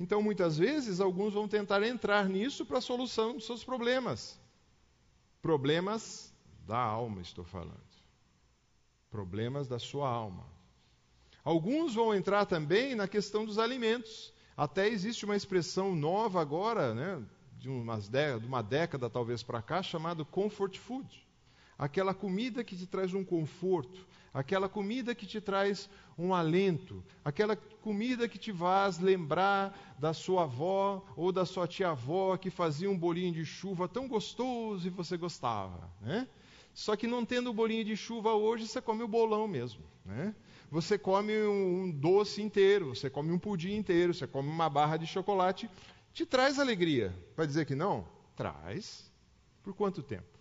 Então, 0.01 0.23
muitas 0.23 0.57
vezes, 0.57 0.99
alguns 0.99 1.35
vão 1.35 1.47
tentar 1.47 1.83
entrar 1.83 2.27
nisso 2.27 2.65
para 2.65 2.79
a 2.79 2.81
solução 2.81 3.35
dos 3.35 3.45
seus 3.45 3.63
problemas. 3.63 4.41
Problemas 5.43 6.33
da 6.67 6.79
alma, 6.79 7.21
estou 7.21 7.45
falando. 7.45 7.79
Problemas 9.11 9.69
da 9.69 9.79
sua 9.79 10.09
alma. 10.09 10.47
Alguns 11.45 11.95
vão 11.95 12.15
entrar 12.15 12.45
também 12.47 12.95
na 12.95 13.09
questão 13.09 13.45
dos 13.45 13.59
alimentos. 13.59 14.33
Até 14.57 14.89
existe 14.89 15.25
uma 15.25 15.37
expressão 15.37 15.95
nova 15.95 16.41
agora, 16.41 16.95
né, 16.95 17.23
de, 17.59 17.69
de 17.69 18.47
uma 18.47 18.63
década 18.63 19.09
talvez 19.09 19.43
para 19.43 19.63
cá, 19.63 19.83
chamado 19.83 20.25
comfort 20.25 20.77
food. 20.77 21.27
Aquela 21.79 22.13
comida 22.13 22.63
que 22.63 22.77
te 22.77 22.87
traz 22.87 23.15
um 23.15 23.25
conforto, 23.25 24.07
aquela 24.35 24.69
comida 24.69 25.15
que 25.15 25.27
te 25.27 25.41
traz 25.41 25.89
um 26.19 26.35
alento, 26.35 27.03
aquela 27.25 27.57
comida 27.57 28.29
que 28.29 28.39
te 28.39 28.53
faz 28.53 28.99
lembrar 28.99 29.97
da 29.99 30.13
sua 30.13 30.43
avó 30.43 31.03
ou 31.17 31.33
da 31.33 31.47
sua 31.47 31.67
tia-avó 31.67 32.37
que 32.37 32.51
fazia 32.51 32.91
um 32.91 32.99
bolinho 32.99 33.33
de 33.33 33.47
chuva 33.47 33.89
tão 33.89 34.07
gostoso 34.07 34.87
e 34.87 34.91
você 34.91 35.17
gostava. 35.17 35.91
Né? 36.03 36.29
Só 36.75 36.95
que 36.97 37.07
não 37.07 37.25
tendo 37.25 37.49
o 37.49 37.55
bolinho 37.55 37.85
de 37.85 37.97
chuva 37.97 38.35
hoje, 38.35 38.69
você 38.69 38.83
come 38.83 39.03
o 39.03 39.09
bolão 39.09 39.49
mesmo. 39.49 39.83
Né? 40.05 40.35
Você 40.71 40.97
come 40.97 41.37
um, 41.43 41.91
doce 41.91 42.41
inteiro, 42.41 42.95
você 42.95 43.11
come 43.11 43.33
um 43.33 43.39
pudim 43.39 43.75
inteiro, 43.75 44.15
você 44.15 44.27
come 44.27 44.49
uma 44.49 44.71
barra 44.71 44.97
de 44.97 45.07
chocolate. 45.07 45.69
Te 46.13 46.25
traz 46.25 46.59
alegria. 46.61 47.15
Vai 47.37 47.47
dizer 47.47 47.67
que 47.67 47.75
não? 47.75 48.07
Traz. 48.37 49.11
Por 49.63 49.75
quanto 49.75 50.03
tempo? 50.03 50.39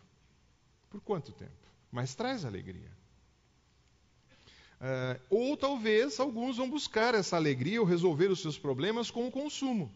Por 0.89 1.01
quanto 1.01 1.31
tempo? 1.31 1.51
Mas 1.91 2.13
traz 2.13 2.45
alegria. 2.45 2.91
Uh, 4.79 5.19
ou 5.29 5.57
talvez 5.57 6.19
alguns 6.19 6.57
vão 6.57 6.69
buscar 6.69 7.13
essa 7.13 7.36
alegria 7.36 7.81
ou 7.81 7.86
resolver 7.86 8.27
os 8.27 8.39
seus 8.39 8.57
problemas 8.57 9.12
com 9.12 9.27
o 9.27 9.31
consumo. 9.31 9.91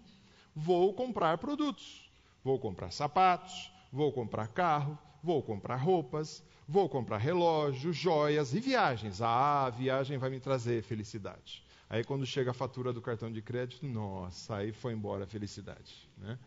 Vou 0.55 0.93
comprar 0.93 1.37
produtos, 1.37 2.11
vou 2.43 2.59
comprar 2.59 2.91
sapatos, 2.91 3.71
vou 3.91 4.11
comprar 4.11 4.47
carro, 4.47 4.97
vou 5.23 5.41
comprar 5.41 5.77
roupas, 5.77 6.43
vou 6.67 6.87
comprar 6.89 7.17
relógios, 7.17 7.95
joias 7.95 8.53
e 8.53 8.59
viagens. 8.59 9.21
Ah, 9.21 9.65
a 9.65 9.69
viagem 9.69 10.17
vai 10.17 10.29
me 10.29 10.39
trazer 10.39 10.83
felicidade. 10.83 11.63
Aí 11.89 12.03
quando 12.03 12.25
chega 12.25 12.51
a 12.51 12.53
fatura 12.53 12.91
do 12.91 13.01
cartão 13.01 13.31
de 13.31 13.41
crédito, 13.41 13.85
nossa, 13.85 14.57
aí 14.57 14.71
foi 14.71 14.93
embora 14.93 15.25
a 15.25 15.27
felicidade. 15.27 16.09
Né? 16.17 16.39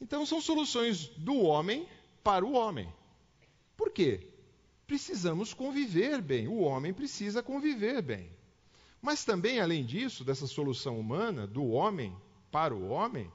Então 0.00 0.26
são 0.26 0.40
soluções 0.40 1.06
do 1.16 1.40
homem 1.40 1.86
para 2.22 2.44
o 2.44 2.52
homem. 2.52 2.92
Por 3.76 3.90
quê? 3.90 4.34
precisamos 4.86 5.54
conviver 5.54 6.20
bem. 6.20 6.48
O 6.48 6.60
homem 6.60 6.92
precisa 6.92 7.42
conviver 7.42 8.02
bem. 8.02 8.30
Mas 9.00 9.24
também, 9.24 9.60
além 9.60 9.84
disso, 9.84 10.24
dessa 10.24 10.46
solução 10.46 10.98
humana, 10.98 11.46
do 11.46 11.64
homem 11.70 12.16
para 12.50 12.74
o 12.74 12.88
homem, 12.88 13.30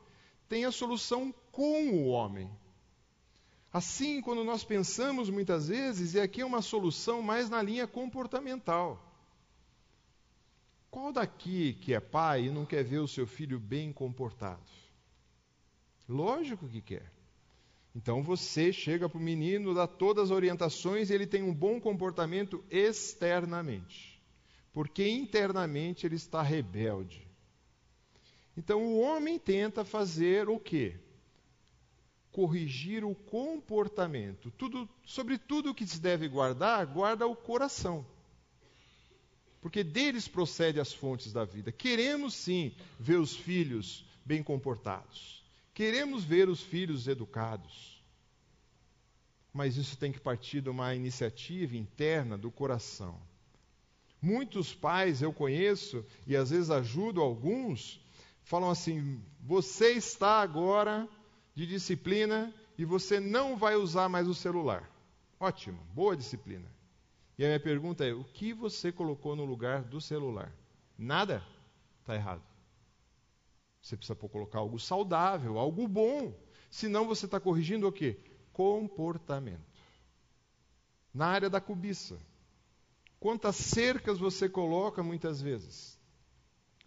tem 0.47 0.65
a 0.65 0.71
solução 0.71 1.33
com 1.51 1.89
o 1.89 2.07
homem. 2.07 2.49
Assim, 3.71 4.21
quando 4.21 4.43
nós 4.43 4.63
pensamos 4.63 5.29
muitas 5.29 5.67
vezes, 5.67 6.15
e 6.15 6.19
aqui 6.19 6.41
é 6.41 6.45
uma 6.45 6.61
solução 6.61 7.21
mais 7.21 7.49
na 7.49 7.61
linha 7.61 7.85
comportamental. 7.85 9.05
Qual 10.89 11.11
daqui 11.11 11.73
que 11.73 11.93
é 11.93 11.99
pai 11.99 12.45
e 12.45 12.49
não 12.49 12.65
quer 12.65 12.83
ver 12.83 12.97
o 12.97 13.07
seu 13.07 13.27
filho 13.27 13.59
bem 13.59 13.93
comportado? 13.93 14.59
Lógico 16.07 16.67
que 16.67 16.81
quer. 16.81 17.11
Então 17.95 18.23
você 18.23 18.73
chega 18.73 19.07
para 19.07 19.19
o 19.19 19.21
menino, 19.21 19.75
dá 19.75 19.85
todas 19.85 20.25
as 20.25 20.31
orientações 20.31 21.09
e 21.09 21.13
ele 21.13 21.27
tem 21.27 21.43
um 21.43 21.53
bom 21.53 21.79
comportamento 21.79 22.63
externamente. 22.71 24.19
Porque 24.73 25.07
internamente 25.07 26.07
ele 26.07 26.15
está 26.15 26.41
rebelde. 26.41 27.27
Então 28.57 28.83
o 28.83 28.99
homem 28.99 29.37
tenta 29.37 29.85
fazer 29.85 30.49
o 30.49 30.59
quê? 30.59 30.95
Corrigir 32.31 33.03
o 33.03 33.15
comportamento. 33.15 34.51
Tudo, 34.51 34.87
sobre 35.05 35.37
tudo 35.37 35.73
que 35.73 35.87
se 35.87 35.99
deve 35.99 36.27
guardar, 36.27 36.85
guarda 36.85 37.25
o 37.27 37.35
coração. 37.35 38.05
Porque 39.61 39.83
deles 39.83 40.27
procede 40.27 40.79
as 40.79 40.93
fontes 40.93 41.33
da 41.33 41.43
vida. 41.43 41.71
Queremos 41.71 42.33
sim 42.33 42.73
ver 42.99 43.19
os 43.19 43.35
filhos 43.35 44.05
bem 44.23 44.41
comportados. 44.41 45.43
Queremos 45.73 46.23
ver 46.23 46.49
os 46.49 46.61
filhos 46.61 47.07
educados, 47.07 48.03
mas 49.53 49.77
isso 49.77 49.97
tem 49.97 50.11
que 50.11 50.19
partir 50.19 50.61
de 50.61 50.69
uma 50.69 50.93
iniciativa 50.93 51.75
interna 51.75 52.37
do 52.37 52.51
coração. 52.51 53.19
Muitos 54.21 54.73
pais 54.73 55.21
eu 55.21 55.31
conheço, 55.31 56.05
e 56.27 56.35
às 56.35 56.49
vezes 56.49 56.69
ajudo 56.69 57.21
alguns, 57.21 58.01
falam 58.43 58.69
assim: 58.69 59.23
você 59.39 59.93
está 59.93 60.41
agora 60.41 61.07
de 61.59 61.67
disciplina 61.67 62.53
e 62.77 62.85
você 62.85 63.19
não 63.19 63.57
vai 63.57 63.75
usar 63.75 64.07
mais 64.07 64.29
o 64.29 64.33
celular. 64.33 64.89
Ótimo, 65.37 65.77
boa 65.93 66.15
disciplina. 66.15 66.71
E 67.37 67.43
a 67.43 67.47
minha 67.47 67.59
pergunta 67.59 68.05
é: 68.05 68.13
o 68.13 68.23
que 68.23 68.53
você 68.53 68.93
colocou 68.93 69.35
no 69.35 69.43
lugar 69.43 69.83
do 69.83 69.99
celular? 69.99 70.53
Nada? 70.97 71.43
Está 71.99 72.15
errado. 72.15 72.41
Você 73.81 73.97
precisa 73.97 74.15
colocar 74.15 74.59
algo 74.59 74.79
saudável, 74.79 75.59
algo 75.59 75.85
bom. 75.85 76.33
Senão 76.71 77.05
você 77.05 77.25
está 77.25 77.41
corrigindo 77.41 77.85
o 77.87 77.91
quê? 77.91 78.17
Comportamento. 78.53 79.59
Na 81.13 81.27
área 81.27 81.49
da 81.49 81.59
cobiça. 81.59 82.17
Quantas 83.19 83.57
cercas 83.57 84.17
você 84.17 84.47
coloca 84.47 85.03
muitas 85.03 85.41
vezes 85.41 85.99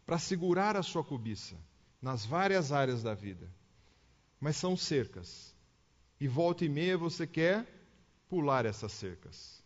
para 0.06 0.18
segurar 0.18 0.78
a 0.78 0.82
sua 0.82 1.04
cobiça 1.04 1.56
nas 2.00 2.24
várias 2.24 2.72
áreas 2.72 3.02
da 3.02 3.12
vida? 3.12 3.50
Mas 4.42 4.56
são 4.56 4.76
cercas. 4.76 5.54
E 6.20 6.28
volta 6.28 6.66
e 6.66 6.68
meia 6.68 6.98
você 6.98 7.26
quer 7.26 7.66
pular 8.28 8.66
essas 8.66 8.92
cercas 8.92 9.62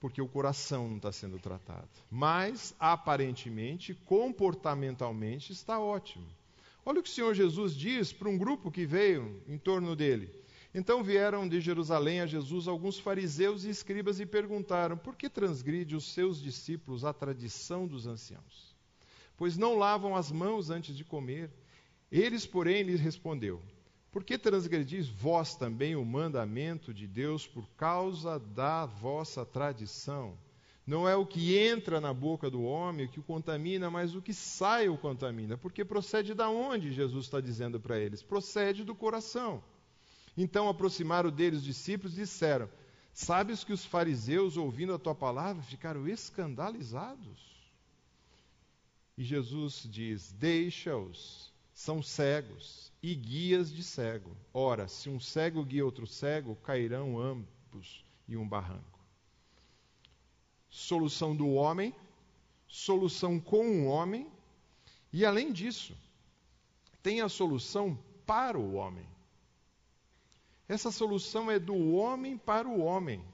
porque 0.00 0.22
o 0.22 0.26
coração 0.26 0.88
não 0.88 0.96
está 0.96 1.12
sendo 1.12 1.38
tratado. 1.38 1.88
Mas, 2.10 2.74
aparentemente, 2.80 3.94
comportamentalmente, 3.94 5.52
está 5.52 5.78
ótimo. 5.78 6.26
Olha 6.84 7.00
o 7.00 7.02
que 7.02 7.10
o 7.10 7.12
Senhor 7.12 7.34
Jesus 7.34 7.74
diz 7.74 8.10
para 8.10 8.28
um 8.28 8.38
grupo 8.38 8.70
que 8.70 8.86
veio 8.86 9.42
em 9.46 9.58
torno 9.58 9.94
dele. 9.94 10.34
Então 10.74 11.04
vieram 11.04 11.46
de 11.46 11.60
Jerusalém 11.60 12.22
a 12.22 12.26
Jesus 12.26 12.66
alguns 12.66 12.98
fariseus 12.98 13.64
e 13.64 13.70
escribas 13.70 14.18
e 14.20 14.24
perguntaram: 14.24 14.96
Por 14.96 15.14
que 15.14 15.28
transgride 15.28 15.94
os 15.94 16.12
seus 16.12 16.40
discípulos 16.40 17.04
a 17.04 17.12
tradição 17.12 17.86
dos 17.86 18.06
anciãos? 18.06 18.74
Pois 19.36 19.58
não 19.58 19.76
lavam 19.76 20.16
as 20.16 20.32
mãos 20.32 20.70
antes 20.70 20.96
de 20.96 21.04
comer. 21.04 21.50
Eles, 22.10 22.46
porém, 22.46 22.82
lhes 22.82 23.00
respondeu: 23.00 23.62
por 24.10 24.24
que 24.24 24.36
transgredis 24.36 25.08
vós 25.08 25.54
também 25.54 25.94
o 25.94 26.04
mandamento 26.04 26.92
de 26.92 27.06
Deus 27.06 27.46
por 27.46 27.68
causa 27.76 28.40
da 28.40 28.84
vossa 28.84 29.46
tradição? 29.46 30.36
Não 30.84 31.08
é 31.08 31.14
o 31.14 31.24
que 31.24 31.56
entra 31.56 32.00
na 32.00 32.12
boca 32.12 32.50
do 32.50 32.62
homem 32.64 33.06
que 33.06 33.20
o 33.20 33.22
contamina, 33.22 33.88
mas 33.88 34.16
o 34.16 34.20
que 34.20 34.34
sai 34.34 34.88
o 34.88 34.98
contamina. 34.98 35.56
Porque 35.56 35.84
procede 35.84 36.34
da 36.34 36.48
onde, 36.48 36.92
Jesus 36.92 37.26
está 37.26 37.40
dizendo 37.40 37.78
para 37.78 38.00
eles? 38.00 38.20
Procede 38.20 38.82
do 38.82 38.96
coração. 38.96 39.62
Então 40.36 40.68
aproximaram 40.68 41.30
deles 41.30 41.60
os 41.60 41.64
discípulos 41.64 42.14
e 42.14 42.22
disseram: 42.22 42.68
Sabes 43.12 43.62
que 43.62 43.72
os 43.72 43.84
fariseus, 43.84 44.56
ouvindo 44.56 44.92
a 44.92 44.98
tua 44.98 45.14
palavra, 45.14 45.62
ficaram 45.62 46.08
escandalizados? 46.08 47.38
E 49.16 49.22
Jesus 49.22 49.86
diz: 49.88 50.32
Deixa-os, 50.32 51.49
são 51.80 52.02
cegos 52.02 52.92
e 53.02 53.14
guias 53.14 53.72
de 53.72 53.82
cego. 53.82 54.36
Ora, 54.52 54.86
se 54.86 55.08
um 55.08 55.18
cego 55.18 55.64
guia 55.64 55.82
outro 55.82 56.06
cego, 56.06 56.54
cairão 56.56 57.18
ambos 57.18 58.04
em 58.28 58.36
um 58.36 58.46
barranco. 58.46 59.00
Solução 60.68 61.34
do 61.34 61.48
homem, 61.48 61.94
solução 62.68 63.40
com 63.40 63.64
o 63.64 63.86
homem, 63.86 64.30
e 65.10 65.24
além 65.24 65.50
disso, 65.54 65.96
tem 67.02 67.22
a 67.22 67.30
solução 67.30 67.98
para 68.26 68.58
o 68.58 68.74
homem. 68.74 69.08
Essa 70.68 70.92
solução 70.92 71.50
é 71.50 71.58
do 71.58 71.94
homem 71.94 72.36
para 72.36 72.68
o 72.68 72.80
homem. 72.80 73.24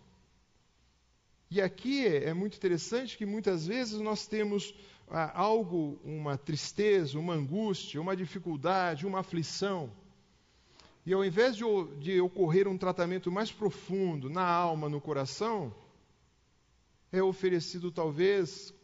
E 1.51 1.61
aqui 1.61 2.07
é, 2.07 2.29
é 2.29 2.33
muito 2.33 2.57
interessante 2.57 3.19
que 3.19 3.27
muitas 3.27 3.67
vezes 3.67 3.99
nós 3.99 4.29
temos 4.29 4.73
algo, 5.09 5.99
uma 6.05 6.37
tristeza, 6.37 7.19
uma 7.19 7.35
angústia, 7.35 8.01
uma 8.01 8.17
dificuldade, 8.17 9.07
uma 9.07 9.21
aflição. 9.21 9.91
E 11.05 11.13
ao 11.13 11.25
invés 11.25 11.57
de, 11.57 11.65
de 12.01 12.21
ocorrer 12.21 12.67
um 12.67 12.77
tratamento 12.77 13.31
mais 13.31 13.53
profundo 13.53 14.29
na 14.29 14.45
alma, 14.45 14.89
no 14.89 15.01
coração, 15.01 15.73
é 17.13 17.23
oferecido 17.23 17.93
talvez 17.93 18.75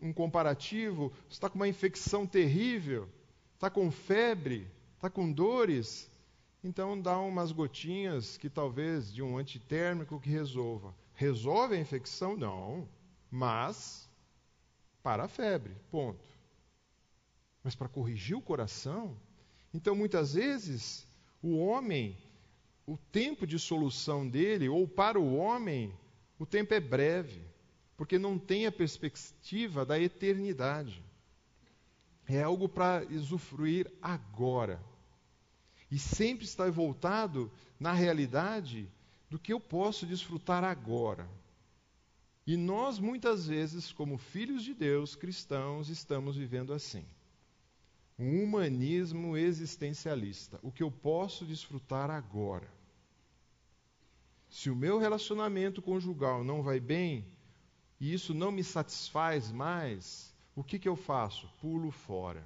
um 0.00 0.12
comparativo, 0.12 1.12
está 1.28 1.48
com 1.48 1.56
uma 1.56 1.68
infecção 1.68 2.26
terrível, 2.26 3.08
está 3.54 3.68
com 3.68 3.90
febre, 3.90 4.68
está 4.94 5.10
com 5.10 5.30
dores, 5.30 6.10
então 6.62 7.00
dá 7.00 7.18
umas 7.18 7.50
gotinhas 7.50 8.36
que 8.36 8.48
talvez 8.48 9.12
de 9.12 9.22
um 9.22 9.36
antitérmico 9.36 10.20
que 10.20 10.30
resolva. 10.30 10.94
Resolve 11.14 11.74
a 11.74 11.80
infecção? 11.80 12.36
Não, 12.36 12.88
mas 13.30 14.08
para 15.02 15.24
a 15.24 15.28
febre, 15.28 15.74
ponto. 15.90 16.24
Mas 17.62 17.74
para 17.74 17.88
corrigir 17.88 18.36
o 18.36 18.42
coração, 18.42 19.16
então 19.72 19.94
muitas 19.94 20.34
vezes 20.34 21.06
o 21.42 21.56
homem, 21.58 22.16
o 22.86 22.96
tempo 22.96 23.46
de 23.46 23.58
solução 23.58 24.28
dele, 24.28 24.68
ou 24.68 24.86
para 24.86 25.18
o 25.18 25.36
homem, 25.36 25.92
o 26.38 26.46
tempo 26.46 26.74
é 26.74 26.80
breve, 26.80 27.42
porque 27.96 28.18
não 28.18 28.38
tem 28.38 28.66
a 28.66 28.72
perspectiva 28.72 29.84
da 29.84 29.98
eternidade. 29.98 31.02
É 32.28 32.42
algo 32.42 32.68
para 32.68 33.06
usufruir 33.10 33.90
agora. 34.00 34.80
E 35.90 35.98
sempre 35.98 36.44
está 36.44 36.68
voltado 36.70 37.50
na 37.78 37.92
realidade 37.92 38.88
do 39.28 39.38
que 39.38 39.52
eu 39.52 39.60
posso 39.60 40.06
desfrutar 40.06 40.64
agora. 40.64 41.28
E 42.46 42.56
nós, 42.56 42.98
muitas 42.98 43.46
vezes, 43.46 43.92
como 43.92 44.18
filhos 44.18 44.64
de 44.64 44.74
Deus, 44.74 45.14
cristãos, 45.14 45.88
estamos 45.88 46.36
vivendo 46.36 46.72
assim. 46.72 47.04
Um 48.18 48.42
humanismo 48.42 49.36
existencialista. 49.36 50.58
O 50.62 50.72
que 50.72 50.82
eu 50.82 50.90
posso 50.90 51.44
desfrutar 51.44 52.10
agora. 52.10 52.68
Se 54.50 54.68
o 54.68 54.76
meu 54.76 54.98
relacionamento 54.98 55.80
conjugal 55.80 56.42
não 56.42 56.62
vai 56.62 56.78
bem, 56.78 57.24
e 58.00 58.12
isso 58.12 58.34
não 58.34 58.50
me 58.50 58.64
satisfaz 58.64 59.52
mais, 59.52 60.34
o 60.54 60.64
que, 60.64 60.78
que 60.78 60.88
eu 60.88 60.96
faço? 60.96 61.48
Pulo 61.60 61.90
fora. 61.90 62.44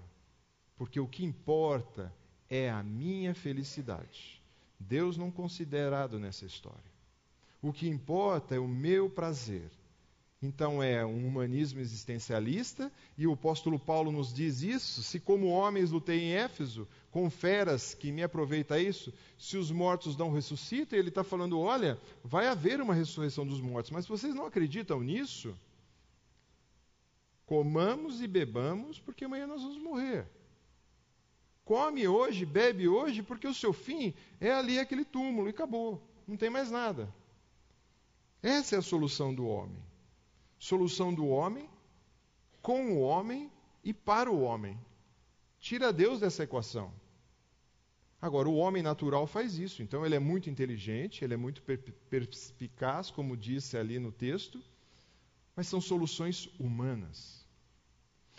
Porque 0.76 1.00
o 1.00 1.08
que 1.08 1.24
importa 1.24 2.14
é 2.48 2.70
a 2.70 2.82
minha 2.82 3.34
felicidade. 3.34 4.42
Deus 4.78 5.16
não 5.16 5.30
considerado 5.30 6.18
nessa 6.18 6.44
história. 6.44 6.92
O 7.62 7.72
que 7.72 7.88
importa 7.88 8.54
é 8.54 8.58
o 8.58 8.68
meu 8.68 9.08
prazer. 9.08 9.70
Então 10.40 10.82
é 10.82 11.04
um 11.04 11.26
humanismo 11.26 11.80
existencialista, 11.80 12.92
e 13.16 13.26
o 13.26 13.32
apóstolo 13.32 13.78
Paulo 13.78 14.12
nos 14.12 14.32
diz 14.32 14.60
isso: 14.60 15.02
se 15.02 15.18
como 15.18 15.48
homens 15.48 15.90
lutei 15.90 16.24
em 16.24 16.32
Éfeso, 16.32 16.86
com 17.10 17.30
feras 17.30 17.94
que 17.94 18.12
me 18.12 18.22
aproveita 18.22 18.78
isso, 18.78 19.12
se 19.38 19.56
os 19.56 19.70
mortos 19.70 20.16
não 20.16 20.30
ressuscitam, 20.30 20.98
ele 20.98 21.08
está 21.08 21.24
falando: 21.24 21.58
olha, 21.58 21.98
vai 22.22 22.48
haver 22.48 22.80
uma 22.82 22.92
ressurreição 22.92 23.46
dos 23.46 23.60
mortos, 23.60 23.90
mas 23.90 24.06
vocês 24.06 24.34
não 24.34 24.44
acreditam 24.44 25.00
nisso? 25.00 25.56
Comamos 27.46 28.20
e 28.20 28.26
bebamos, 28.26 28.98
porque 28.98 29.24
amanhã 29.24 29.46
nós 29.46 29.62
vamos 29.62 29.78
morrer. 29.78 30.26
Come 31.64 32.06
hoje, 32.06 32.44
bebe 32.44 32.86
hoje, 32.86 33.22
porque 33.22 33.46
o 33.46 33.54
seu 33.54 33.72
fim 33.72 34.12
é 34.38 34.52
ali 34.52 34.78
aquele 34.78 35.04
túmulo 35.04 35.48
e 35.48 35.50
acabou, 35.50 36.00
não 36.28 36.36
tem 36.36 36.50
mais 36.50 36.70
nada. 36.70 37.12
Essa 38.42 38.76
é 38.76 38.78
a 38.78 38.82
solução 38.82 39.34
do 39.34 39.46
homem 39.46 39.85
solução 40.58 41.12
do 41.12 41.26
homem, 41.26 41.68
com 42.62 42.92
o 42.92 43.00
homem 43.00 43.50
e 43.84 43.92
para 43.92 44.30
o 44.30 44.42
homem. 44.42 44.78
Tira 45.60 45.92
Deus 45.92 46.20
dessa 46.20 46.44
equação. 46.44 46.92
Agora, 48.20 48.48
o 48.48 48.56
homem 48.56 48.82
natural 48.82 49.26
faz 49.26 49.58
isso, 49.58 49.82
então 49.82 50.04
ele 50.04 50.14
é 50.14 50.18
muito 50.18 50.48
inteligente, 50.48 51.22
ele 51.22 51.34
é 51.34 51.36
muito 51.36 51.62
perspicaz, 52.10 53.10
como 53.10 53.36
disse 53.36 53.76
ali 53.76 53.98
no 53.98 54.10
texto, 54.10 54.62
mas 55.54 55.68
são 55.68 55.80
soluções 55.80 56.48
humanas. 56.58 57.46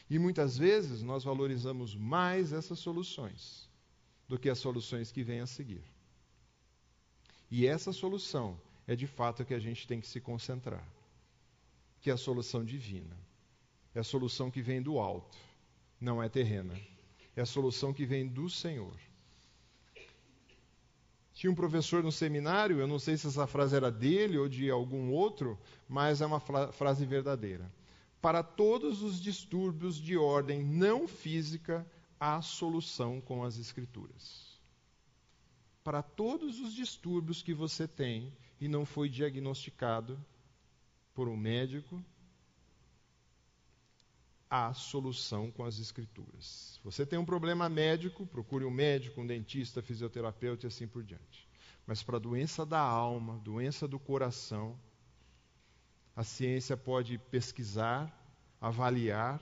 E 0.10 0.18
muitas 0.18 0.58
vezes 0.58 1.04
nós 1.04 1.24
valorizamos 1.24 1.96
mais 1.96 2.54
essas 2.54 2.80
soluções 2.80 3.70
do 4.28 4.38
que 4.38 4.50
as 4.50 4.58
soluções 4.58 5.12
que 5.12 5.24
vêm 5.24 5.42
a 5.42 5.48
seguir. 5.48 5.84
E 7.50 7.66
essa 7.66 7.94
solução 7.94 8.60
é 8.88 8.96
de 8.96 9.08
fato 9.08 9.46
que 9.46 9.54
a 9.54 9.60
gente 9.60 9.88
tem 9.88 10.02
que 10.02 10.08
se 10.08 10.20
concentrar 10.20 10.86
que 12.02 12.10
é 12.10 12.14
a 12.14 12.18
solução 12.18 12.64
divina. 12.64 13.18
É 13.94 14.00
a 14.00 14.04
solução 14.04 14.52
que 14.52 14.62
vem 14.62 14.82
do 14.82 15.00
alto, 15.00 15.38
não 16.00 16.22
é 16.22 16.30
terrena. 16.30 16.74
É 17.36 17.42
a 17.42 17.46
solução 17.46 17.94
que 17.94 18.06
vem 18.06 18.28
do 18.28 18.50
Senhor. 18.50 18.94
Tinha 21.34 21.52
um 21.52 21.56
professor 21.56 22.04
no 22.04 22.12
seminário, 22.12 22.80
eu 22.80 22.88
não 22.88 22.98
sei 22.98 23.16
se 23.16 23.28
essa 23.28 23.46
frase 23.46 23.76
era 23.76 23.92
dele 23.92 24.40
ou 24.40 24.50
de 24.50 24.72
algum 24.72 25.12
outro, 25.12 25.56
mas 25.88 26.20
é 26.20 26.26
uma 26.26 26.40
frase 26.40 27.06
verdadeira. 27.06 27.72
Para 28.20 28.42
todos 28.42 29.04
os 29.04 29.22
distúrbios 29.22 29.98
de 29.98 30.18
ordem 30.18 30.64
não 30.64 31.08
física, 31.08 31.86
há 32.20 32.42
solução 32.42 33.22
com 33.22 33.44
as 33.44 33.60
Escrituras. 33.60 34.60
Para 35.84 36.02
todos 36.02 36.60
os 36.60 36.74
distúrbios 36.74 37.44
que 37.44 37.54
você 37.54 37.88
tem 37.88 38.34
e 38.60 38.68
não 38.68 38.84
foi 38.84 39.08
diagnosticado, 39.08 40.20
por 41.18 41.28
um 41.28 41.36
médico, 41.36 42.00
há 44.48 44.72
solução 44.72 45.50
com 45.50 45.66
as 45.66 45.80
Escrituras. 45.80 46.80
Você 46.84 47.08
tem 47.08 47.18
um 47.18 47.26
problema 47.26 47.68
médico, 47.68 48.24
procure 48.28 48.64
um 48.64 48.70
médico, 48.70 49.22
um 49.22 49.26
dentista, 49.26 49.82
fisioterapeuta 49.82 50.68
e 50.68 50.68
assim 50.68 50.86
por 50.88 51.04
diante. 51.04 51.50
Mas 51.88 52.04
para 52.04 52.20
doença 52.20 52.64
da 52.64 52.80
alma, 52.80 53.42
doença 53.44 53.88
do 53.88 53.98
coração, 53.98 54.80
a 56.16 56.24
ciência 56.24 56.78
pode 56.78 57.18
pesquisar, 57.18 58.16
avaliar, 58.62 59.42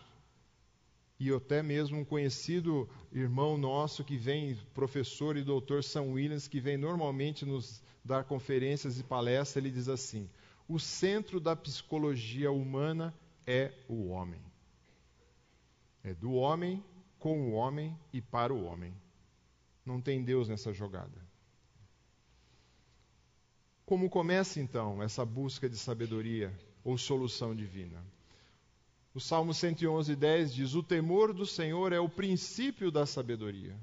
e 1.20 1.30
até 1.30 1.62
mesmo 1.62 2.00
um 2.00 2.06
conhecido 2.06 2.90
irmão 3.12 3.58
nosso 3.58 4.02
que 4.02 4.16
vem, 4.16 4.58
professor 4.74 5.36
e 5.36 5.44
doutor 5.44 5.84
São 5.84 6.14
Williams, 6.14 6.48
que 6.48 6.62
vem 6.62 6.78
normalmente 6.78 7.46
nos 7.46 7.84
dar 8.02 8.24
conferências 8.24 8.98
e 8.98 9.04
palestras, 9.04 9.58
ele 9.58 9.74
diz 9.74 9.90
assim: 9.90 10.30
o 10.68 10.80
centro 10.80 11.40
da 11.40 11.56
psicologia 11.56 12.52
humana 12.52 13.14
é 13.46 13.72
o 13.88 14.08
homem. 14.10 14.42
É 16.04 16.14
do 16.14 16.34
homem, 16.34 16.84
com 17.20 17.50
o 17.50 17.54
homem 17.54 17.98
e 18.12 18.22
para 18.22 18.54
o 18.54 18.64
homem. 18.64 18.94
Não 19.86 20.02
tem 20.02 20.24
Deus 20.24 20.50
nessa 20.50 20.74
jogada. 20.74 21.26
Como 23.86 24.10
começa 24.10 24.60
então 24.60 25.02
essa 25.04 25.24
busca 25.24 25.70
de 25.70 25.78
sabedoria 25.78 26.52
ou 26.84 26.98
solução 26.98 27.56
divina? 27.56 28.04
O 29.14 29.20
Salmo 29.20 29.54
111, 29.54 30.16
10 30.16 30.54
diz: 30.54 30.74
O 30.74 30.82
temor 30.82 31.32
do 31.32 31.46
Senhor 31.46 31.94
é 31.94 32.00
o 32.00 32.10
princípio 32.10 32.92
da 32.92 33.06
sabedoria. 33.06 33.76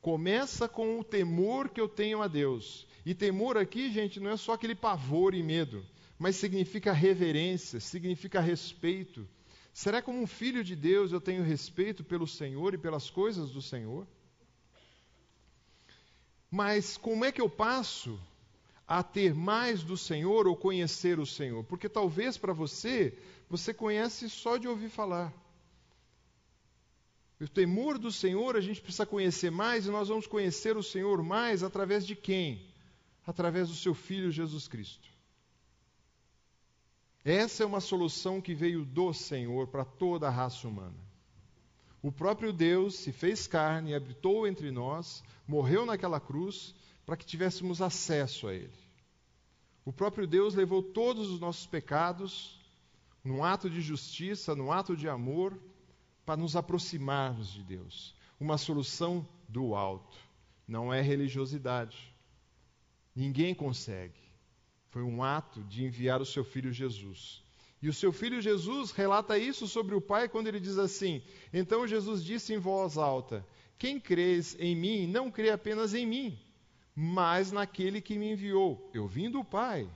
Começa 0.00 0.68
com 0.68 1.00
o 1.00 1.04
temor 1.04 1.68
que 1.68 1.80
eu 1.80 1.88
tenho 1.88 2.22
a 2.22 2.28
Deus. 2.28 2.86
E 3.04 3.14
temor 3.14 3.58
aqui, 3.58 3.90
gente, 3.90 4.18
não 4.18 4.30
é 4.30 4.36
só 4.36 4.54
aquele 4.54 4.74
pavor 4.74 5.34
e 5.34 5.42
medo, 5.42 5.84
mas 6.18 6.36
significa 6.36 6.92
reverência, 6.92 7.78
significa 7.78 8.40
respeito. 8.40 9.28
Será 9.74 10.00
que 10.00 10.06
como 10.06 10.20
um 10.20 10.26
filho 10.26 10.64
de 10.64 10.74
Deus 10.74 11.12
eu 11.12 11.20
tenho 11.20 11.42
respeito 11.42 12.02
pelo 12.02 12.26
Senhor 12.26 12.72
e 12.72 12.78
pelas 12.78 13.10
coisas 13.10 13.50
do 13.50 13.60
Senhor? 13.60 14.06
Mas 16.50 16.96
como 16.96 17.24
é 17.24 17.32
que 17.32 17.40
eu 17.40 17.50
passo 17.50 18.18
a 18.86 19.02
ter 19.02 19.34
mais 19.34 19.82
do 19.82 19.96
Senhor 19.96 20.46
ou 20.46 20.56
conhecer 20.56 21.18
o 21.18 21.26
Senhor? 21.26 21.64
Porque 21.64 21.88
talvez 21.88 22.38
para 22.38 22.52
você, 22.52 23.18
você 23.50 23.74
conhece 23.74 24.30
só 24.30 24.56
de 24.56 24.68
ouvir 24.68 24.88
falar. 24.88 25.32
O 27.40 27.48
temor 27.48 27.98
do 27.98 28.10
Senhor 28.10 28.56
a 28.56 28.60
gente 28.60 28.80
precisa 28.80 29.04
conhecer 29.04 29.50
mais 29.50 29.86
e 29.86 29.90
nós 29.90 30.08
vamos 30.08 30.26
conhecer 30.26 30.76
o 30.76 30.82
Senhor 30.82 31.22
mais 31.22 31.62
através 31.62 32.06
de 32.06 32.14
quem? 32.16 32.73
Através 33.26 33.68
do 33.68 33.74
seu 33.74 33.94
Filho 33.94 34.30
Jesus 34.30 34.68
Cristo. 34.68 35.08
Essa 37.24 37.62
é 37.62 37.66
uma 37.66 37.80
solução 37.80 38.40
que 38.40 38.54
veio 38.54 38.84
do 38.84 39.12
Senhor 39.14 39.68
para 39.68 39.84
toda 39.84 40.28
a 40.28 40.30
raça 40.30 40.68
humana. 40.68 40.94
O 42.02 42.12
próprio 42.12 42.52
Deus 42.52 42.96
se 42.96 43.12
fez 43.12 43.46
carne, 43.46 43.94
habitou 43.94 44.46
entre 44.46 44.70
nós, 44.70 45.24
morreu 45.48 45.86
naquela 45.86 46.20
cruz 46.20 46.74
para 47.06 47.16
que 47.16 47.24
tivéssemos 47.24 47.80
acesso 47.80 48.46
a 48.46 48.54
Ele. 48.54 48.84
O 49.86 49.92
próprio 49.92 50.26
Deus 50.26 50.54
levou 50.54 50.82
todos 50.82 51.30
os 51.30 51.40
nossos 51.40 51.66
pecados, 51.66 52.58
num 53.24 53.42
ato 53.42 53.70
de 53.70 53.80
justiça, 53.80 54.54
num 54.54 54.70
ato 54.70 54.94
de 54.94 55.08
amor, 55.08 55.58
para 56.26 56.36
nos 56.36 56.56
aproximarmos 56.56 57.50
de 57.52 57.62
Deus. 57.62 58.14
Uma 58.38 58.58
solução 58.58 59.26
do 59.48 59.74
alto. 59.74 60.18
Não 60.68 60.92
é 60.92 61.00
religiosidade. 61.00 62.13
Ninguém 63.14 63.54
consegue. 63.54 64.20
Foi 64.88 65.02
um 65.02 65.22
ato 65.22 65.62
de 65.64 65.84
enviar 65.84 66.20
o 66.20 66.26
seu 66.26 66.44
filho 66.44 66.72
Jesus. 66.72 67.42
E 67.84 67.88
o 67.88 67.92
seu 67.92 68.12
filho 68.12 68.40
Jesus 68.40 68.92
relata 68.92 69.38
isso 69.38 69.68
sobre 69.68 69.94
o 69.94 70.00
Pai 70.00 70.26
quando 70.26 70.46
ele 70.46 70.58
diz 70.58 70.78
assim: 70.78 71.22
Então 71.52 71.86
Jesus 71.86 72.24
disse 72.24 72.54
em 72.54 72.58
voz 72.58 72.96
alta: 72.96 73.46
Quem 73.78 74.00
crês 74.00 74.56
em 74.58 74.74
mim, 74.74 75.06
não 75.06 75.30
crê 75.30 75.50
apenas 75.50 75.92
em 75.92 76.06
mim, 76.06 76.38
mas 76.94 77.52
naquele 77.52 78.00
que 78.00 78.16
me 78.16 78.32
enviou. 78.32 78.90
Eu 78.94 79.06
vim 79.06 79.30
do 79.30 79.44
Pai. 79.44 79.86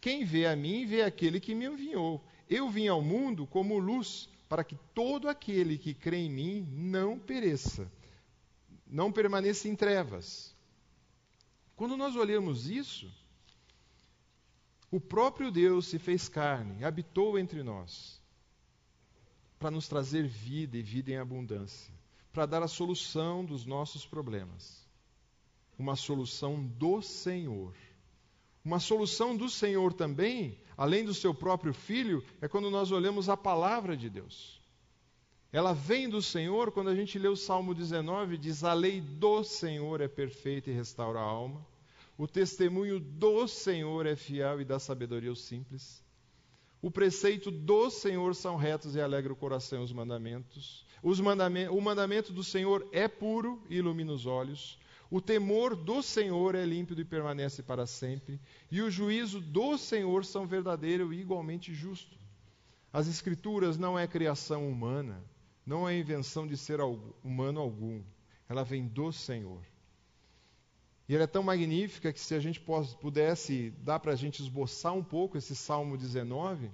Quem 0.00 0.24
vê 0.24 0.46
a 0.46 0.56
mim, 0.56 0.86
vê 0.86 1.02
aquele 1.02 1.38
que 1.38 1.54
me 1.54 1.66
enviou. 1.66 2.24
Eu 2.48 2.70
vim 2.70 2.88
ao 2.88 3.02
mundo 3.02 3.46
como 3.46 3.78
luz, 3.78 4.30
para 4.48 4.64
que 4.64 4.76
todo 4.94 5.28
aquele 5.28 5.76
que 5.76 5.92
crê 5.92 6.16
em 6.16 6.30
mim 6.30 6.66
não 6.72 7.18
pereça, 7.18 7.92
não 8.86 9.12
permaneça 9.12 9.68
em 9.68 9.76
trevas. 9.76 10.55
Quando 11.76 11.96
nós 11.96 12.16
olhamos 12.16 12.68
isso, 12.68 13.08
o 14.90 15.00
próprio 15.00 15.52
Deus 15.52 15.86
se 15.86 15.98
fez 15.98 16.28
carne, 16.28 16.84
habitou 16.84 17.38
entre 17.38 17.62
nós, 17.62 18.20
para 19.58 19.70
nos 19.70 19.86
trazer 19.86 20.26
vida 20.26 20.76
e 20.76 20.82
vida 20.82 21.12
em 21.12 21.18
abundância, 21.18 21.94
para 22.32 22.46
dar 22.46 22.62
a 22.62 22.68
solução 22.68 23.44
dos 23.44 23.64
nossos 23.64 24.04
problemas 24.04 24.86
uma 25.78 25.96
solução 25.96 26.62
do 26.64 27.02
Senhor. 27.02 27.74
Uma 28.64 28.80
solução 28.80 29.36
do 29.36 29.48
Senhor 29.48 29.92
também, 29.92 30.58
além 30.76 31.04
do 31.04 31.14
seu 31.14 31.34
próprio 31.34 31.72
filho, 31.72 32.24
é 32.40 32.48
quando 32.48 32.70
nós 32.70 32.90
olhamos 32.90 33.28
a 33.28 33.36
palavra 33.36 33.96
de 33.96 34.10
Deus. 34.10 34.60
Ela 35.56 35.72
vem 35.72 36.06
do 36.06 36.20
Senhor, 36.20 36.70
quando 36.70 36.90
a 36.90 36.94
gente 36.94 37.18
lê 37.18 37.28
o 37.28 37.34
Salmo 37.34 37.74
19, 37.74 38.36
diz: 38.36 38.62
A 38.62 38.74
lei 38.74 39.00
do 39.00 39.42
Senhor 39.42 40.02
é 40.02 40.06
perfeita 40.06 40.68
e 40.68 40.74
restaura 40.74 41.18
a 41.18 41.22
alma. 41.22 41.66
O 42.18 42.26
testemunho 42.26 43.00
do 43.00 43.48
Senhor 43.48 44.04
é 44.04 44.14
fiel 44.14 44.60
e 44.60 44.66
dá 44.66 44.78
sabedoria 44.78 45.30
aos 45.30 45.42
simples. 45.42 46.04
O 46.82 46.90
preceito 46.90 47.50
do 47.50 47.88
Senhor 47.88 48.34
são 48.34 48.54
retos 48.54 48.96
e 48.96 49.00
alegra 49.00 49.32
o 49.32 49.36
coração 49.36 49.82
os 49.82 49.94
mandamentos. 49.94 50.84
Os 51.02 51.20
mandamentos. 51.20 51.74
O 51.74 51.80
mandamento 51.80 52.34
do 52.34 52.44
Senhor 52.44 52.86
é 52.92 53.08
puro 53.08 53.58
e 53.70 53.76
ilumina 53.76 54.12
os 54.12 54.26
olhos. 54.26 54.78
O 55.10 55.22
temor 55.22 55.74
do 55.74 56.02
Senhor 56.02 56.54
é 56.54 56.66
límpido 56.66 57.00
e 57.00 57.04
permanece 57.06 57.62
para 57.62 57.86
sempre, 57.86 58.38
e 58.70 58.82
o 58.82 58.90
juízo 58.90 59.40
do 59.40 59.78
Senhor 59.78 60.22
são 60.22 60.46
verdadeiro 60.46 61.14
e 61.14 61.20
igualmente 61.20 61.72
justo. 61.72 62.14
As 62.92 63.08
Escrituras 63.08 63.78
não 63.78 63.98
é 63.98 64.06
criação 64.06 64.68
humana, 64.68 65.24
não 65.66 65.88
é 65.88 65.98
invenção 65.98 66.46
de 66.46 66.56
ser 66.56 66.80
humano 67.24 67.60
algum, 67.60 68.00
ela 68.48 68.62
vem 68.62 68.86
do 68.86 69.10
Senhor. 69.12 69.60
E 71.08 71.14
ela 71.14 71.24
é 71.24 71.26
tão 71.26 71.42
magnífica 71.42 72.12
que 72.12 72.20
se 72.20 72.34
a 72.34 72.40
gente 72.40 72.60
pudesse 73.00 73.70
dar 73.78 73.98
para 74.00 74.12
a 74.12 74.16
gente 74.16 74.40
esboçar 74.40 74.94
um 74.94 75.04
pouco 75.04 75.36
esse 75.36 75.54
Salmo 75.54 75.96
19, 75.96 76.70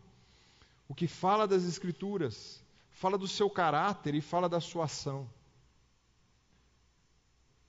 o 0.88 0.94
que 0.94 1.06
fala 1.06 1.46
das 1.48 1.64
Escrituras, 1.64 2.62
fala 2.90 3.16
do 3.16 3.28
seu 3.28 3.48
caráter 3.50 4.14
e 4.14 4.20
fala 4.20 4.48
da 4.48 4.60
sua 4.60 4.84
ação. 4.84 5.28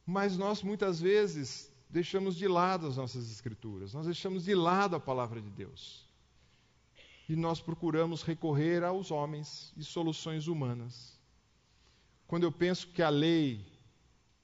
Mas 0.05 0.37
nós 0.37 0.61
muitas 0.61 0.99
vezes 0.99 1.71
deixamos 1.89 2.35
de 2.35 2.47
lado 2.47 2.87
as 2.87 2.97
nossas 2.97 3.31
escrituras, 3.31 3.93
nós 3.93 4.05
deixamos 4.05 4.43
de 4.43 4.55
lado 4.55 4.95
a 4.95 4.99
palavra 4.99 5.41
de 5.41 5.49
Deus. 5.49 6.05
E 7.27 7.35
nós 7.35 7.61
procuramos 7.61 8.23
recorrer 8.23 8.83
aos 8.83 9.11
homens 9.11 9.73
e 9.77 9.83
soluções 9.83 10.47
humanas. 10.47 11.12
Quando 12.27 12.43
eu 12.43 12.51
penso 12.51 12.87
que 12.87 13.01
a 13.01 13.09
lei, 13.09 13.65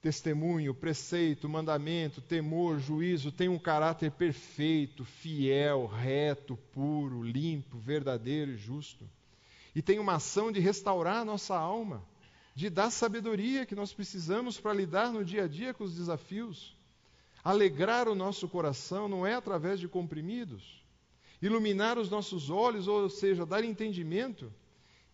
testemunho, 0.02 0.74
preceito, 0.74 1.50
mandamento, 1.50 2.22
temor, 2.22 2.80
juízo 2.80 3.32
tem 3.32 3.50
um 3.50 3.60
caráter 3.60 4.12
perfeito, 4.12 5.04
fiel, 5.04 5.86
reto, 5.86 6.58
puro, 6.72 7.24
limpo, 7.24 7.78
verdadeiro 7.78 8.52
e 8.52 8.58
justo, 8.58 9.10
e 9.76 9.82
tem 9.82 10.00
uma 10.00 10.16
ação 10.16 10.52
de 10.52 10.60
restaurar 10.60 11.18
a 11.18 11.26
nossa 11.26 11.58
alma 11.58 12.04
de 12.60 12.70
dar 12.70 12.90
sabedoria 12.90 13.66
que 13.66 13.74
nós 13.74 13.94
precisamos 13.94 14.60
para 14.60 14.74
lidar 14.74 15.14
no 15.14 15.24
dia 15.24 15.46
a 15.46 15.48
dia 15.48 15.74
com 15.74 15.86
os 15.86 15.96
desafios. 15.96 16.76
Alegrar 17.42 18.10
o 18.10 18.16
nosso 18.16 18.50
coração 18.50 19.08
não 19.08 19.26
é 19.26 19.34
através 19.34 19.80
de 19.80 19.88
comprimidos. 19.88 20.84
Iluminar 21.42 21.98
os 21.98 22.10
nossos 22.10 22.50
olhos, 22.50 22.86
ou 22.86 23.10
seja, 23.10 23.46
dar 23.46 23.64
entendimento, 23.64 24.52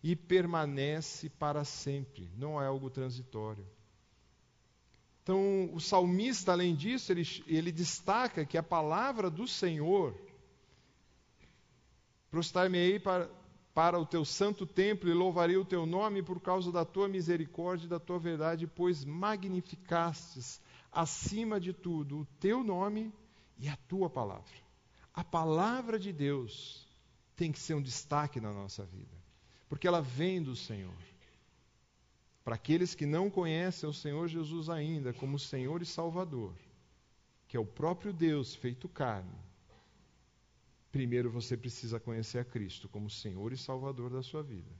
e 0.08 0.14
permanece 0.14 1.28
para 1.28 1.64
sempre, 1.64 2.30
não 2.36 2.62
é 2.62 2.66
algo 2.68 2.88
transitório. 2.88 3.66
Então, 5.20 5.68
o 5.74 5.80
salmista, 5.80 6.52
além 6.52 6.76
disso, 6.76 7.10
ele, 7.10 7.24
ele 7.48 7.72
destaca 7.72 8.44
que 8.44 8.56
a 8.56 8.62
palavra 8.62 9.28
do 9.28 9.48
Senhor, 9.48 10.16
prostar-me-ei 12.30 13.00
para, 13.00 13.28
para 13.74 13.98
o 13.98 14.06
teu 14.06 14.24
santo 14.24 14.64
templo 14.64 15.10
e 15.10 15.12
louvarei 15.12 15.56
o 15.56 15.64
teu 15.64 15.84
nome 15.84 16.22
por 16.22 16.40
causa 16.40 16.70
da 16.70 16.84
tua 16.84 17.08
misericórdia 17.08 17.86
e 17.86 17.90
da 17.90 17.98
tua 17.98 18.20
verdade, 18.20 18.64
pois 18.64 19.04
magnificastes 19.04 20.60
acima 20.92 21.58
de 21.58 21.72
tudo 21.72 22.20
o 22.20 22.26
teu 22.38 22.62
nome 22.62 23.12
e 23.58 23.68
a 23.68 23.76
tua 23.88 24.08
palavra. 24.08 24.54
A 25.12 25.24
palavra 25.24 25.98
de 25.98 26.12
Deus 26.12 26.86
tem 27.34 27.50
que 27.50 27.58
ser 27.58 27.74
um 27.74 27.82
destaque 27.82 28.40
na 28.40 28.52
nossa 28.52 28.84
vida, 28.84 29.15
porque 29.68 29.86
ela 29.86 30.00
vem 30.00 30.42
do 30.42 30.54
Senhor. 30.54 30.96
Para 32.44 32.54
aqueles 32.54 32.94
que 32.94 33.06
não 33.06 33.28
conhecem 33.28 33.88
o 33.88 33.92
Senhor 33.92 34.28
Jesus 34.28 34.68
ainda 34.68 35.12
como 35.12 35.38
Senhor 35.38 35.82
e 35.82 35.86
Salvador, 35.86 36.54
que 37.48 37.56
é 37.56 37.60
o 37.60 37.66
próprio 37.66 38.12
Deus 38.12 38.54
feito 38.54 38.88
carne, 38.88 39.36
primeiro 40.92 41.30
você 41.30 41.56
precisa 41.56 41.98
conhecer 41.98 42.38
a 42.38 42.44
Cristo 42.44 42.88
como 42.88 43.10
Senhor 43.10 43.52
e 43.52 43.56
Salvador 43.56 44.10
da 44.10 44.22
sua 44.22 44.42
vida. 44.42 44.70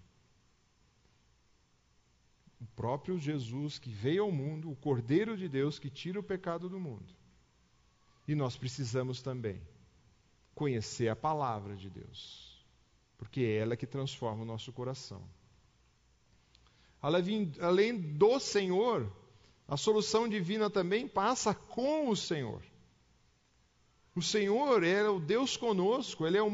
O 2.60 2.66
próprio 2.74 3.18
Jesus 3.18 3.78
que 3.78 3.90
veio 3.90 4.22
ao 4.22 4.32
mundo, 4.32 4.70
o 4.70 4.76
Cordeiro 4.76 5.36
de 5.36 5.48
Deus 5.48 5.78
que 5.78 5.90
tira 5.90 6.20
o 6.20 6.22
pecado 6.22 6.68
do 6.68 6.80
mundo. 6.80 7.14
E 8.26 8.34
nós 8.34 8.56
precisamos 8.56 9.20
também 9.20 9.60
conhecer 10.54 11.08
a 11.08 11.16
palavra 11.16 11.76
de 11.76 11.90
Deus, 11.90 12.45
porque 13.16 13.40
é 13.40 13.56
ela 13.58 13.76
que 13.76 13.86
transforma 13.86 14.42
o 14.42 14.46
nosso 14.46 14.72
coração. 14.72 15.22
Além 17.00 17.96
do 17.96 18.38
Senhor, 18.38 19.10
a 19.68 19.76
solução 19.76 20.28
divina 20.28 20.68
também 20.70 21.06
passa 21.06 21.54
com 21.54 22.08
o 22.08 22.16
Senhor. 22.16 22.62
O 24.14 24.22
Senhor 24.22 24.82
é 24.82 25.06
o 25.08 25.20
Deus 25.20 25.58
conosco, 25.58 26.26
Ele 26.26 26.38
é 26.38 26.42
o 26.42 26.50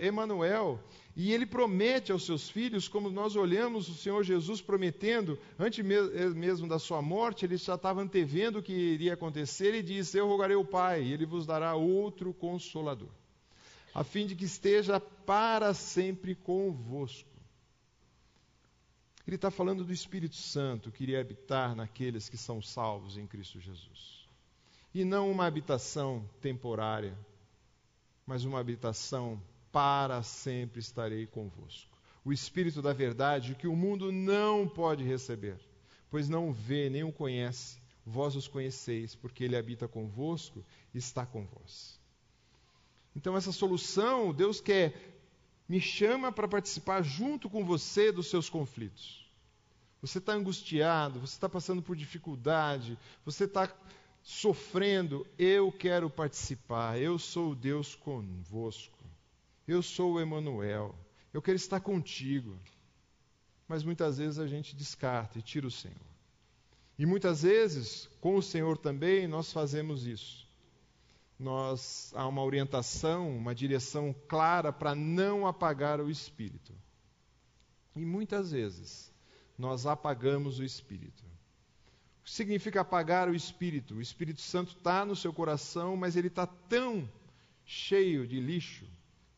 Emanuel, 0.00 0.80
e 1.14 1.30
Ele 1.30 1.44
promete 1.44 2.10
aos 2.10 2.24
seus 2.24 2.48
filhos, 2.48 2.88
como 2.88 3.10
nós 3.10 3.36
olhamos 3.36 3.86
o 3.90 3.94
Senhor 3.94 4.22
Jesus 4.24 4.62
prometendo, 4.62 5.38
antes 5.58 5.84
mesmo 5.84 6.66
da 6.66 6.78
sua 6.78 7.02
morte, 7.02 7.44
Ele 7.44 7.58
já 7.58 7.74
estava 7.74 8.00
antevendo 8.00 8.60
o 8.60 8.62
que 8.62 8.72
iria 8.72 9.12
acontecer 9.12 9.74
e 9.74 9.82
disse: 9.82 10.16
Eu 10.16 10.26
rogarei 10.26 10.56
ao 10.56 10.64
Pai, 10.64 11.02
e 11.02 11.12
Ele 11.12 11.26
vos 11.26 11.44
dará 11.44 11.74
outro 11.74 12.32
consolador, 12.32 13.10
a 13.94 14.02
fim 14.02 14.26
de 14.26 14.34
que 14.34 14.44
esteja 14.44 14.98
para 15.00 15.74
sempre 15.74 16.34
convosco. 16.34 17.30
Ele 19.26 19.36
está 19.36 19.50
falando 19.50 19.84
do 19.84 19.92
Espírito 19.92 20.36
Santo 20.36 20.90
que 20.90 21.04
iria 21.04 21.20
habitar 21.20 21.76
naqueles 21.76 22.28
que 22.28 22.36
são 22.36 22.60
salvos 22.60 23.16
em 23.16 23.26
Cristo 23.26 23.60
Jesus 23.60 24.22
e 24.94 25.04
não 25.04 25.30
uma 25.30 25.46
habitação 25.46 26.28
temporária, 26.40 27.16
mas 28.26 28.44
uma 28.44 28.60
habitação 28.60 29.40
para 29.70 30.22
sempre 30.22 30.80
estarei 30.80 31.26
convosco. 31.26 31.90
O 32.24 32.32
Espírito 32.32 32.82
da 32.82 32.92
verdade 32.92 33.54
que 33.54 33.66
o 33.66 33.74
mundo 33.74 34.12
não 34.12 34.68
pode 34.68 35.02
receber, 35.02 35.58
pois 36.10 36.28
não 36.28 36.52
vê 36.52 36.90
nem 36.90 37.02
o 37.02 37.12
conhece, 37.12 37.80
vós 38.04 38.36
os 38.36 38.46
conheceis, 38.46 39.14
porque 39.14 39.44
ele 39.44 39.56
habita 39.56 39.88
convosco 39.88 40.64
e 40.92 40.98
está 40.98 41.24
com 41.24 41.46
vós. 41.46 42.01
Então, 43.14 43.36
essa 43.36 43.52
solução, 43.52 44.32
Deus 44.32 44.60
quer, 44.60 44.94
me 45.68 45.80
chama 45.80 46.32
para 46.32 46.48
participar 46.48 47.02
junto 47.02 47.48
com 47.48 47.64
você 47.64 48.10
dos 48.10 48.28
seus 48.28 48.48
conflitos. 48.48 49.22
Você 50.00 50.18
está 50.18 50.32
angustiado, 50.32 51.20
você 51.20 51.34
está 51.34 51.48
passando 51.48 51.80
por 51.80 51.94
dificuldade, 51.94 52.98
você 53.24 53.44
está 53.44 53.72
sofrendo, 54.22 55.26
eu 55.38 55.70
quero 55.70 56.10
participar, 56.10 56.98
eu 56.98 57.18
sou 57.18 57.54
Deus 57.54 57.94
convosco, 57.94 58.98
eu 59.66 59.82
sou 59.82 60.14
o 60.14 60.20
Emanuel, 60.20 60.94
eu 61.32 61.40
quero 61.40 61.56
estar 61.56 61.80
contigo. 61.80 62.58
Mas 63.68 63.84
muitas 63.84 64.18
vezes 64.18 64.38
a 64.38 64.46
gente 64.46 64.74
descarta 64.74 65.38
e 65.38 65.42
tira 65.42 65.66
o 65.66 65.70
Senhor. 65.70 65.96
E 66.98 67.06
muitas 67.06 67.42
vezes, 67.42 68.08
com 68.20 68.36
o 68.36 68.42
Senhor 68.42 68.76
também, 68.76 69.26
nós 69.26 69.52
fazemos 69.52 70.06
isso. 70.06 70.46
Nós 71.42 72.12
há 72.14 72.24
uma 72.28 72.44
orientação, 72.44 73.36
uma 73.36 73.52
direção 73.52 74.14
clara 74.28 74.72
para 74.72 74.94
não 74.94 75.44
apagar 75.44 76.00
o 76.00 76.08
espírito. 76.08 76.72
E 77.96 78.06
muitas 78.06 78.52
vezes 78.52 79.12
nós 79.58 79.84
apagamos 79.84 80.60
o 80.60 80.64
espírito. 80.64 81.24
O 82.20 82.24
que 82.24 82.30
significa 82.30 82.80
apagar 82.80 83.28
o 83.28 83.34
Espírito? 83.34 83.96
O 83.96 84.00
Espírito 84.00 84.40
Santo 84.40 84.76
está 84.76 85.04
no 85.04 85.16
seu 85.16 85.32
coração, 85.32 85.96
mas 85.96 86.14
ele 86.14 86.28
está 86.28 86.46
tão 86.46 87.10
cheio 87.64 88.28
de 88.28 88.38
lixo, 88.38 88.86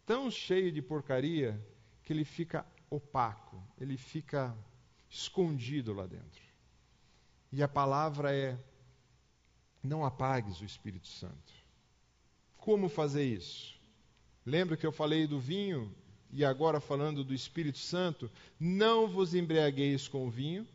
tão 0.05 0.31
cheio 0.31 0.71
de 0.71 0.83
porcaria, 0.83 1.59
que 2.03 2.13
ele 2.13 2.27
fica 2.27 2.67
opaco, 2.91 3.63
ele 3.81 3.97
fica 3.97 4.55
escondido 5.09 5.95
lá 5.95 6.07
dentro. 6.07 6.43
E 7.51 7.63
a 7.63 7.69
palavra 7.69 8.37
é: 8.37 8.59
não 9.83 10.05
apagues 10.05 10.61
o 10.61 10.65
Espírito 10.67 11.09
Santo. 11.09 11.64
Como 12.65 12.89
fazer 12.89 13.25
isso? 13.25 13.75
Lembra 14.47 14.75
que 14.75 14.87
eu 14.87 14.91
falei 14.91 15.27
do 15.27 15.39
vinho 15.39 15.95
e 16.33 16.43
agora 16.43 16.81
falando 16.81 17.23
do 17.23 17.35
Espírito 17.35 17.77
Santo? 17.77 18.31
Não 18.59 19.07
vos 19.07 19.35
embriagueis 19.35 20.09
com 20.09 20.27
o 20.27 20.31
vinho, 20.31 20.67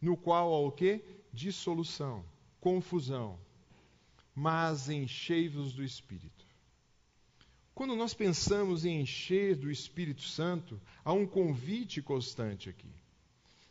no 0.00 0.16
qual 0.16 0.54
há 0.54 0.60
o 0.60 0.70
quê? 0.70 1.02
dissolução, 1.32 2.24
confusão, 2.60 3.36
mas 4.32 4.88
enchei-vos 4.88 5.72
do 5.72 5.82
Espírito. 5.82 6.46
Quando 7.74 7.96
nós 7.96 8.14
pensamos 8.14 8.84
em 8.84 9.00
encher 9.00 9.56
do 9.56 9.68
Espírito 9.68 10.22
Santo, 10.22 10.80
há 11.04 11.12
um 11.12 11.26
convite 11.26 12.00
constante 12.00 12.68
aqui. 12.68 12.94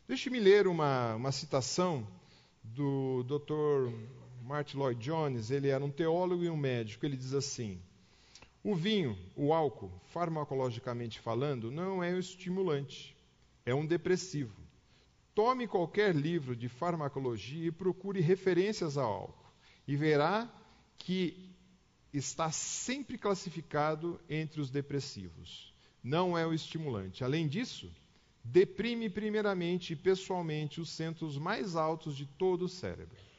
Deixe-me 0.10 0.41
ler 0.41 0.67
uma, 0.67 1.15
uma 1.15 1.31
citação 1.31 2.05
do 2.62 3.23
Dr. 3.23 3.95
Martin 4.41 4.77
Lloyd 4.77 4.99
Jones, 4.99 5.51
ele 5.51 5.67
era 5.67 5.84
um 5.84 5.91
teólogo 5.91 6.43
e 6.43 6.49
um 6.49 6.58
médico. 6.58 7.06
Ele 7.06 7.15
diz 7.15 7.34
assim: 7.34 7.80
O 8.63 8.75
vinho, 8.75 9.17
o 9.36 9.54
álcool, 9.54 9.91
farmacologicamente 10.08 11.19
falando, 11.19 11.71
não 11.71 12.04
é 12.04 12.13
um 12.13 12.19
estimulante, 12.19 13.15
é 13.65 13.73
um 13.73 13.86
depressivo. 13.86 14.60
Tome 15.34 15.67
qualquer 15.67 16.15
livro 16.15 16.56
de 16.56 16.67
farmacologia 16.67 17.67
e 17.67 17.71
procure 17.71 18.19
referências 18.19 18.97
ao 18.97 19.13
álcool, 19.13 19.54
e 19.88 19.95
verá 19.95 20.51
que 20.97 21.49
está 22.12 22.51
sempre 22.51 23.17
classificado 23.17 24.19
entre 24.27 24.60
os 24.60 24.69
depressivos. 24.69 25.73
Não 26.04 26.38
é 26.38 26.45
o 26.45 26.54
estimulante. 26.54 27.23
Além 27.23 27.47
disso, 27.47 27.89
deprime 28.43 29.10
primeiramente 29.10 29.93
e 29.93 29.95
pessoalmente 29.95 30.82
os 30.82 30.89
centros 30.89 31.38
mais 31.38 31.75
altos 31.75 32.17
de 32.17 32.25
todo 32.25 32.65
o 32.65 32.69
cérebro. 32.69 33.30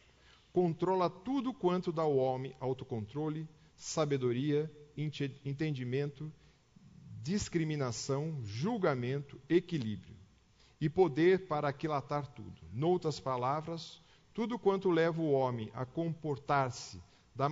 Controla 0.53 1.09
tudo 1.09 1.53
quanto 1.53 1.91
dá 1.91 2.03
ao 2.03 2.17
homem 2.17 2.55
autocontrole, 2.61 3.49
sabedoria, 3.75 4.71
entendimento, 5.45 6.31
discriminação, 7.23 8.39
julgamento, 8.45 9.41
equilíbrio 9.49 10.15
e 10.81 10.91
poder 10.91 11.47
para 11.47 11.69
aquilatar 11.69 12.27
tudo. 12.27 12.61
Noutras 12.73 13.19
palavras, 13.19 14.03
tudo 14.35 14.59
quanto 14.59 14.91
leva 14.91 15.23
o 15.23 15.31
homem 15.31 15.71
a 15.73 15.87
comportar-se 15.87 17.01
da, 17.35 17.49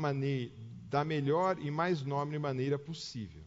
da 0.89 1.05
melhor 1.05 1.59
e 1.59 1.71
mais 1.71 2.03
nobre 2.03 2.39
maneira 2.39 2.79
possível. 2.79 3.45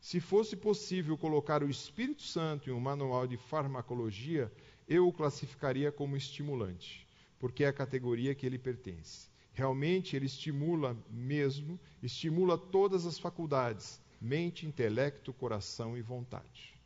Se 0.00 0.18
fosse 0.18 0.56
possível 0.56 1.16
colocar 1.18 1.62
o 1.62 1.68
Espírito 1.68 2.22
Santo 2.22 2.70
em 2.70 2.72
um 2.72 2.80
manual 2.80 3.26
de 3.26 3.36
farmacologia, 3.36 4.50
eu 4.88 5.06
o 5.06 5.12
classificaria 5.12 5.92
como 5.92 6.16
estimulante, 6.16 7.06
porque 7.40 7.64
é 7.64 7.68
a 7.68 7.72
categoria 7.72 8.34
que 8.34 8.46
ele 8.46 8.58
pertence. 8.58 9.28
Realmente 9.52 10.14
ele 10.14 10.26
estimula 10.26 10.96
mesmo, 11.10 11.80
estimula 12.00 12.56
todas 12.56 13.06
as 13.06 13.18
faculdades: 13.18 14.00
mente, 14.20 14.66
intelecto, 14.66 15.32
coração 15.32 15.96
e 15.98 16.02
vontade. 16.02 16.78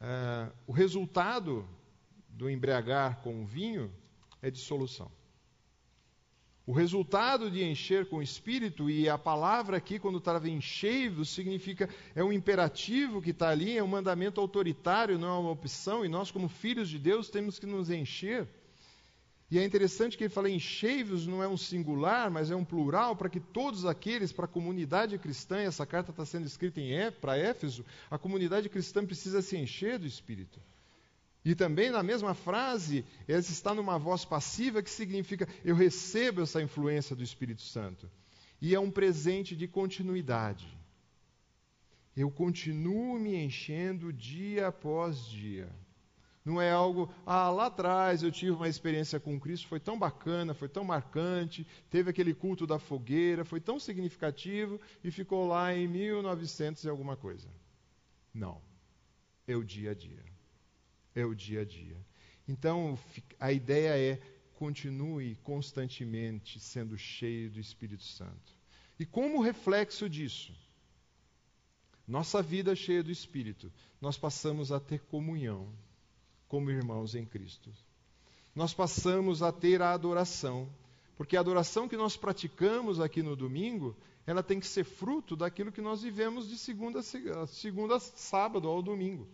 Uh, 0.00 0.52
o 0.66 0.72
resultado 0.72 1.68
do 2.28 2.48
embriagar 2.48 3.20
com 3.22 3.42
o 3.42 3.46
vinho 3.46 3.92
é 4.40 4.50
dissolução. 4.50 5.10
O 6.66 6.72
resultado 6.72 7.50
de 7.50 7.64
encher 7.64 8.06
com 8.06 8.16
o 8.16 8.22
espírito, 8.22 8.90
e 8.90 9.08
a 9.08 9.16
palavra 9.16 9.76
aqui, 9.76 9.98
quando 9.98 10.18
estava 10.18 10.48
enchei-vos, 10.48 11.30
significa, 11.30 11.88
é 12.14 12.22
um 12.22 12.32
imperativo 12.32 13.20
que 13.20 13.30
está 13.30 13.48
ali, 13.48 13.76
é 13.76 13.82
um 13.82 13.88
mandamento 13.88 14.40
autoritário, 14.40 15.18
não 15.18 15.28
é 15.28 15.38
uma 15.40 15.50
opção, 15.50 16.04
e 16.04 16.08
nós, 16.08 16.30
como 16.30 16.48
filhos 16.48 16.88
de 16.88 16.98
Deus, 16.98 17.28
temos 17.28 17.58
que 17.58 17.66
nos 17.66 17.90
encher. 17.90 18.46
E 19.50 19.58
é 19.58 19.64
interessante 19.64 20.16
que 20.16 20.22
ele 20.22 20.32
fala 20.32 20.48
enchei-vos, 20.48 21.26
não 21.26 21.42
é 21.42 21.48
um 21.48 21.56
singular, 21.56 22.30
mas 22.30 22.52
é 22.52 22.54
um 22.54 22.64
plural, 22.64 23.16
para 23.16 23.28
que 23.28 23.40
todos 23.40 23.84
aqueles, 23.84 24.32
para 24.32 24.44
a 24.44 24.48
comunidade 24.48 25.18
cristã, 25.18 25.58
essa 25.58 25.84
carta 25.84 26.12
está 26.12 26.24
sendo 26.24 26.46
escrita 26.46 26.80
para 27.20 27.36
Éfeso, 27.36 27.84
a 28.08 28.16
comunidade 28.16 28.68
cristã 28.68 29.04
precisa 29.04 29.42
se 29.42 29.56
encher 29.56 29.98
do 29.98 30.06
Espírito. 30.06 30.60
E 31.44 31.54
também 31.54 31.90
na 31.90 32.02
mesma 32.02 32.34
frase, 32.34 33.04
ela 33.26 33.38
está 33.38 33.74
numa 33.74 33.98
voz 33.98 34.24
passiva 34.24 34.82
que 34.82 34.90
significa 34.90 35.48
eu 35.64 35.74
recebo 35.74 36.42
essa 36.42 36.62
influência 36.62 37.16
do 37.16 37.22
Espírito 37.22 37.62
Santo. 37.62 38.10
E 38.60 38.74
é 38.74 38.80
um 38.80 38.90
presente 38.90 39.56
de 39.56 39.66
continuidade. 39.66 40.68
Eu 42.14 42.30
continuo 42.30 43.18
me 43.18 43.34
enchendo 43.34 44.12
dia 44.12 44.66
após 44.66 45.24
dia. 45.26 45.68
Não 46.44 46.60
é 46.60 46.70
algo, 46.70 47.12
ah, 47.24 47.50
lá 47.50 47.66
atrás 47.66 48.22
eu 48.22 48.30
tive 48.30 48.52
uma 48.52 48.68
experiência 48.68 49.20
com 49.20 49.38
Cristo, 49.38 49.68
foi 49.68 49.78
tão 49.78 49.98
bacana, 49.98 50.54
foi 50.54 50.68
tão 50.68 50.82
marcante, 50.82 51.66
teve 51.90 52.10
aquele 52.10 52.34
culto 52.34 52.66
da 52.66 52.78
fogueira, 52.78 53.44
foi 53.44 53.60
tão 53.60 53.78
significativo 53.78 54.80
e 55.04 55.10
ficou 55.10 55.46
lá 55.46 55.74
em 55.74 55.86
1900 55.86 56.84
e 56.84 56.88
alguma 56.88 57.16
coisa. 57.16 57.48
Não. 58.32 58.60
É 59.46 59.54
o 59.54 59.64
dia 59.64 59.90
a 59.90 59.94
dia. 59.94 60.29
É 61.14 61.24
o 61.24 61.34
dia 61.34 61.62
a 61.62 61.64
dia. 61.64 61.96
Então, 62.46 62.98
a 63.38 63.52
ideia 63.52 63.96
é 63.96 64.20
continue 64.54 65.36
constantemente 65.36 66.60
sendo 66.60 66.98
cheio 66.98 67.50
do 67.50 67.58
Espírito 67.58 68.04
Santo. 68.04 68.54
E 68.98 69.06
como 69.06 69.40
reflexo 69.40 70.06
disso, 70.08 70.52
nossa 72.06 72.42
vida 72.42 72.76
cheia 72.76 73.02
do 73.02 73.10
Espírito, 73.10 73.72
nós 74.00 74.18
passamos 74.18 74.70
a 74.70 74.78
ter 74.78 75.00
comunhão 75.00 75.72
como 76.46 76.70
irmãos 76.70 77.14
em 77.14 77.24
Cristo. 77.24 77.72
Nós 78.54 78.74
passamos 78.74 79.42
a 79.42 79.50
ter 79.50 79.80
a 79.80 79.92
adoração, 79.92 80.68
porque 81.16 81.36
a 81.36 81.40
adoração 81.40 81.88
que 81.88 81.96
nós 81.96 82.16
praticamos 82.16 83.00
aqui 83.00 83.22
no 83.22 83.34
domingo, 83.34 83.96
ela 84.26 84.42
tem 84.42 84.60
que 84.60 84.66
ser 84.66 84.84
fruto 84.84 85.36
daquilo 85.36 85.72
que 85.72 85.80
nós 85.80 86.02
vivemos 86.02 86.48
de 86.48 86.58
segunda 86.58 86.98
a 86.98 87.46
segunda 87.46 87.98
sábado 87.98 88.68
ao 88.68 88.82
domingo. 88.82 89.26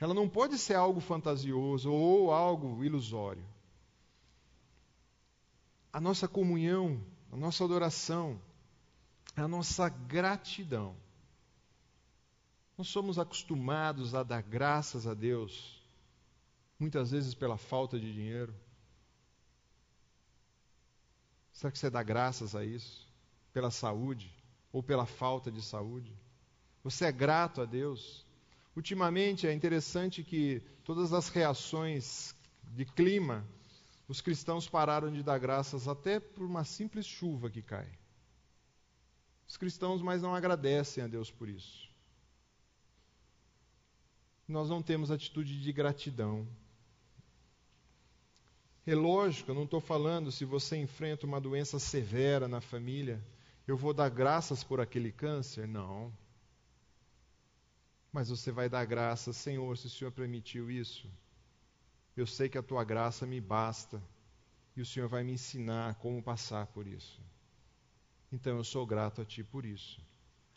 Ela 0.00 0.14
não 0.14 0.28
pode 0.28 0.58
ser 0.58 0.74
algo 0.74 1.00
fantasioso 1.00 1.92
ou 1.92 2.32
algo 2.32 2.84
ilusório. 2.84 3.44
A 5.92 6.00
nossa 6.00 6.26
comunhão, 6.26 7.00
a 7.30 7.36
nossa 7.36 7.64
adoração, 7.64 8.40
a 9.36 9.46
nossa 9.46 9.88
gratidão. 9.88 10.96
Nós 12.76 12.88
somos 12.88 13.18
acostumados 13.18 14.14
a 14.14 14.22
dar 14.22 14.42
graças 14.42 15.06
a 15.06 15.14
Deus, 15.14 15.80
muitas 16.78 17.10
vezes 17.10 17.34
pela 17.34 17.56
falta 17.56 17.98
de 17.98 18.12
dinheiro. 18.12 18.54
Será 21.52 21.70
que 21.70 21.78
você 21.78 21.90
dá 21.90 22.02
graças 22.02 22.56
a 22.56 22.64
isso? 22.64 23.06
Pela 23.52 23.70
saúde 23.70 24.34
ou 24.72 24.82
pela 24.82 25.06
falta 25.06 25.50
de 25.50 25.62
saúde? 25.62 26.12
Você 26.82 27.04
é 27.04 27.12
grato 27.12 27.60
a 27.60 27.64
Deus? 27.64 28.26
Ultimamente 28.74 29.46
é 29.46 29.52
interessante 29.52 30.22
que 30.22 30.62
todas 30.84 31.12
as 31.12 31.28
reações 31.28 32.34
de 32.64 32.84
clima, 32.84 33.46
os 34.08 34.20
cristãos 34.20 34.68
pararam 34.68 35.12
de 35.12 35.22
dar 35.22 35.38
graças 35.38 35.86
até 35.86 36.18
por 36.18 36.44
uma 36.44 36.64
simples 36.64 37.06
chuva 37.06 37.50
que 37.50 37.60
cai. 37.60 37.88
Os 39.46 39.58
cristãos 39.58 40.00
mais 40.00 40.22
não 40.22 40.34
agradecem 40.34 41.04
a 41.04 41.06
Deus 41.06 41.30
por 41.30 41.48
isso. 41.48 41.90
Nós 44.48 44.70
não 44.70 44.82
temos 44.82 45.10
atitude 45.10 45.60
de 45.60 45.72
gratidão. 45.72 46.48
É 48.86 48.94
lógico, 48.94 49.50
eu 49.50 49.54
não 49.54 49.64
estou 49.64 49.80
falando 49.80 50.32
se 50.32 50.44
você 50.44 50.76
enfrenta 50.76 51.26
uma 51.26 51.40
doença 51.40 51.78
severa 51.78 52.48
na 52.48 52.60
família, 52.60 53.22
eu 53.66 53.76
vou 53.76 53.92
dar 53.92 54.08
graças 54.08 54.64
por 54.64 54.80
aquele 54.80 55.12
câncer? 55.12 55.68
Não. 55.68 56.12
Mas 58.12 58.28
você 58.28 58.52
vai 58.52 58.68
dar 58.68 58.84
graça, 58.84 59.32
Senhor, 59.32 59.76
se 59.78 59.86
o 59.86 59.90
Senhor 59.90 60.12
permitiu 60.12 60.70
isso. 60.70 61.08
Eu 62.14 62.26
sei 62.26 62.48
que 62.48 62.58
a 62.58 62.62
tua 62.62 62.84
graça 62.84 63.26
me 63.26 63.40
basta 63.40 64.02
e 64.76 64.82
o 64.82 64.86
Senhor 64.86 65.08
vai 65.08 65.24
me 65.24 65.32
ensinar 65.32 65.94
como 65.94 66.22
passar 66.22 66.66
por 66.66 66.86
isso. 66.86 67.18
Então 68.30 68.56
eu 68.56 68.64
sou 68.64 68.86
grato 68.86 69.22
a 69.22 69.24
Ti 69.24 69.42
por 69.42 69.64
isso, 69.64 70.00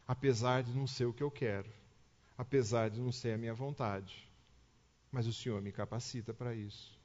apesar 0.07 0.63
de 0.63 0.71
não 0.71 0.85
ser 0.85 1.05
o 1.05 1.13
que 1.13 1.23
eu 1.23 1.31
quero, 1.31 1.69
apesar 2.37 2.89
de 2.89 2.99
não 2.99 3.11
ser 3.11 3.33
a 3.33 3.37
minha 3.37 3.53
vontade, 3.53 4.29
mas 5.11 5.27
o 5.27 5.33
Senhor 5.33 5.61
me 5.61 5.71
capacita 5.71 6.33
para 6.33 6.53
isso. 6.53 6.97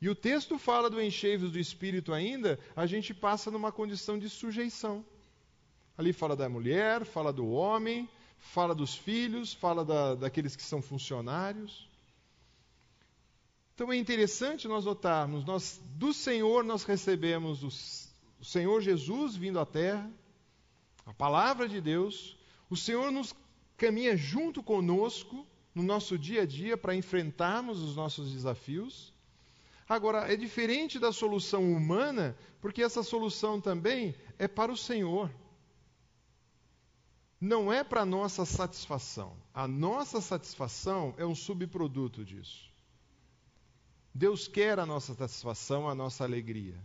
E 0.00 0.08
o 0.08 0.14
texto 0.14 0.58
fala 0.58 0.90
do 0.90 1.00
encheios 1.00 1.52
do 1.52 1.58
Espírito 1.58 2.12
ainda, 2.12 2.58
a 2.74 2.86
gente 2.86 3.14
passa 3.14 3.50
numa 3.50 3.70
condição 3.70 4.18
de 4.18 4.28
sujeição. 4.28 5.04
Ali 5.96 6.12
fala 6.12 6.34
da 6.34 6.48
mulher, 6.48 7.04
fala 7.04 7.32
do 7.32 7.48
homem, 7.48 8.08
fala 8.42 8.74
dos 8.74 8.94
filhos, 8.94 9.54
fala 9.54 9.84
da, 9.84 10.14
daqueles 10.14 10.54
que 10.54 10.62
são 10.62 10.82
funcionários. 10.82 11.88
Então 13.74 13.90
é 13.90 13.96
interessante 13.96 14.68
nós 14.68 14.84
notarmos, 14.84 15.44
nós 15.44 15.80
do 15.94 16.12
Senhor 16.12 16.62
nós 16.62 16.84
recebemos 16.84 17.62
os, 17.62 18.12
o 18.38 18.44
Senhor 18.44 18.82
Jesus 18.82 19.34
vindo 19.34 19.58
à 19.58 19.64
terra, 19.64 20.10
a 21.06 21.14
palavra 21.14 21.68
de 21.68 21.80
Deus, 21.80 22.36
o 22.68 22.76
Senhor 22.76 23.10
nos 23.10 23.34
caminha 23.76 24.16
junto 24.16 24.62
conosco 24.62 25.46
no 25.74 25.82
nosso 25.82 26.18
dia 26.18 26.42
a 26.42 26.46
dia 26.46 26.76
para 26.76 26.94
enfrentarmos 26.94 27.80
os 27.80 27.96
nossos 27.96 28.30
desafios. 28.32 29.12
Agora, 29.88 30.32
é 30.32 30.36
diferente 30.36 30.98
da 30.98 31.12
solução 31.12 31.72
humana, 31.72 32.36
porque 32.60 32.82
essa 32.82 33.02
solução 33.02 33.60
também 33.60 34.14
é 34.38 34.46
para 34.46 34.70
o 34.70 34.76
Senhor 34.76 35.30
não 37.42 37.72
é 37.72 37.82
para 37.82 38.06
nossa 38.06 38.44
satisfação. 38.44 39.36
A 39.52 39.66
nossa 39.66 40.20
satisfação 40.20 41.12
é 41.18 41.26
um 41.26 41.34
subproduto 41.34 42.24
disso. 42.24 42.70
Deus 44.14 44.46
quer 44.46 44.78
a 44.78 44.86
nossa 44.86 45.12
satisfação, 45.12 45.88
a 45.88 45.94
nossa 45.94 46.22
alegria. 46.22 46.80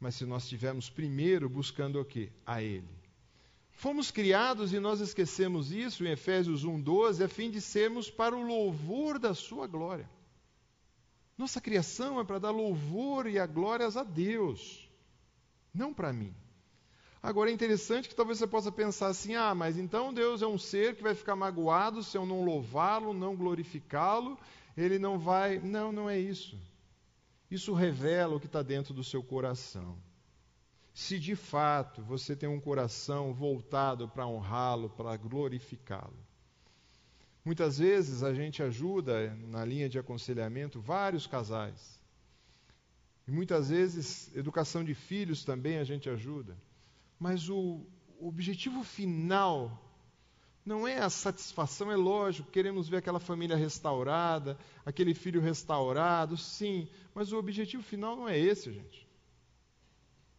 Mas 0.00 0.14
se 0.14 0.24
nós 0.24 0.44
estivermos 0.44 0.88
primeiro 0.88 1.50
buscando 1.50 2.00
o 2.00 2.04
quê? 2.04 2.32
A 2.46 2.62
Ele. 2.62 2.88
Fomos 3.72 4.10
criados 4.10 4.72
e 4.72 4.80
nós 4.80 5.00
esquecemos 5.00 5.70
isso 5.70 6.02
em 6.02 6.12
Efésios 6.12 6.64
1:12, 6.64 7.22
a 7.22 7.28
fim 7.28 7.50
de 7.50 7.60
sermos 7.60 8.10
para 8.10 8.34
o 8.34 8.42
louvor 8.42 9.18
da 9.18 9.34
sua 9.34 9.66
glória. 9.66 10.08
Nossa 11.36 11.60
criação 11.60 12.18
é 12.18 12.24
para 12.24 12.38
dar 12.38 12.52
louvor 12.52 13.26
e 13.26 13.38
a 13.38 13.46
glórias 13.46 13.98
a 13.98 14.02
Deus, 14.02 14.88
não 15.74 15.92
para 15.92 16.10
mim. 16.10 16.34
Agora 17.22 17.50
é 17.50 17.52
interessante 17.52 18.08
que 18.08 18.14
talvez 18.14 18.38
você 18.38 18.46
possa 18.46 18.72
pensar 18.72 19.08
assim: 19.08 19.34
ah, 19.34 19.54
mas 19.54 19.76
então 19.76 20.12
Deus 20.12 20.40
é 20.40 20.46
um 20.46 20.58
ser 20.58 20.96
que 20.96 21.02
vai 21.02 21.14
ficar 21.14 21.36
magoado 21.36 22.02
se 22.02 22.16
eu 22.16 22.24
não 22.24 22.44
louvá-lo, 22.44 23.12
não 23.12 23.36
glorificá-lo, 23.36 24.38
ele 24.76 24.98
não 24.98 25.18
vai. 25.18 25.58
Não, 25.58 25.92
não 25.92 26.08
é 26.08 26.18
isso. 26.18 26.58
Isso 27.50 27.74
revela 27.74 28.36
o 28.36 28.40
que 28.40 28.46
está 28.46 28.62
dentro 28.62 28.94
do 28.94 29.04
seu 29.04 29.22
coração. 29.22 29.98
Se 30.94 31.18
de 31.18 31.36
fato 31.36 32.02
você 32.02 32.34
tem 32.34 32.48
um 32.48 32.60
coração 32.60 33.34
voltado 33.34 34.08
para 34.08 34.26
honrá-lo, 34.26 34.88
para 34.88 35.16
glorificá-lo. 35.16 36.16
Muitas 37.44 37.78
vezes 37.78 38.22
a 38.22 38.32
gente 38.32 38.62
ajuda 38.62 39.34
na 39.48 39.64
linha 39.64 39.88
de 39.88 39.98
aconselhamento 39.98 40.80
vários 40.80 41.26
casais. 41.26 41.98
E 43.26 43.30
muitas 43.30 43.70
vezes, 43.70 44.34
educação 44.34 44.84
de 44.84 44.94
filhos 44.94 45.44
também 45.44 45.78
a 45.78 45.84
gente 45.84 46.08
ajuda. 46.08 46.56
Mas 47.20 47.50
o, 47.50 47.86
objetivo 48.18 48.82
final 48.82 49.78
não 50.64 50.88
é 50.88 50.98
a 50.98 51.10
satisfação, 51.10 51.92
é 51.92 51.96
lógico, 51.96 52.50
queremos 52.50 52.88
ver 52.88 52.98
aquela 52.98 53.20
família 53.20 53.56
restaurada, 53.56 54.58
aquele 54.84 55.14
filho 55.14 55.40
restaurado, 55.40 56.36
sim, 56.36 56.88
mas 57.14 57.32
o 57.32 57.38
objetivo 57.38 57.82
final 57.82 58.16
não 58.16 58.28
é 58.28 58.38
esse, 58.38 58.72
gente. 58.72 59.06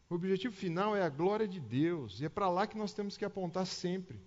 O 0.10 0.16
objetivo 0.16 0.56
final 0.56 0.96
é 0.96 1.04
a 1.04 1.10
glória 1.10 1.48
de 1.48 1.60
Deus, 1.60 2.20
e 2.20 2.26
é 2.26 2.30
para 2.30 2.50
lá 2.50 2.66
que 2.66 2.78
nós 2.78 2.94
temos 2.94 3.16
que 3.16 3.26
apontar 3.26 3.66
sempre. 3.68 4.20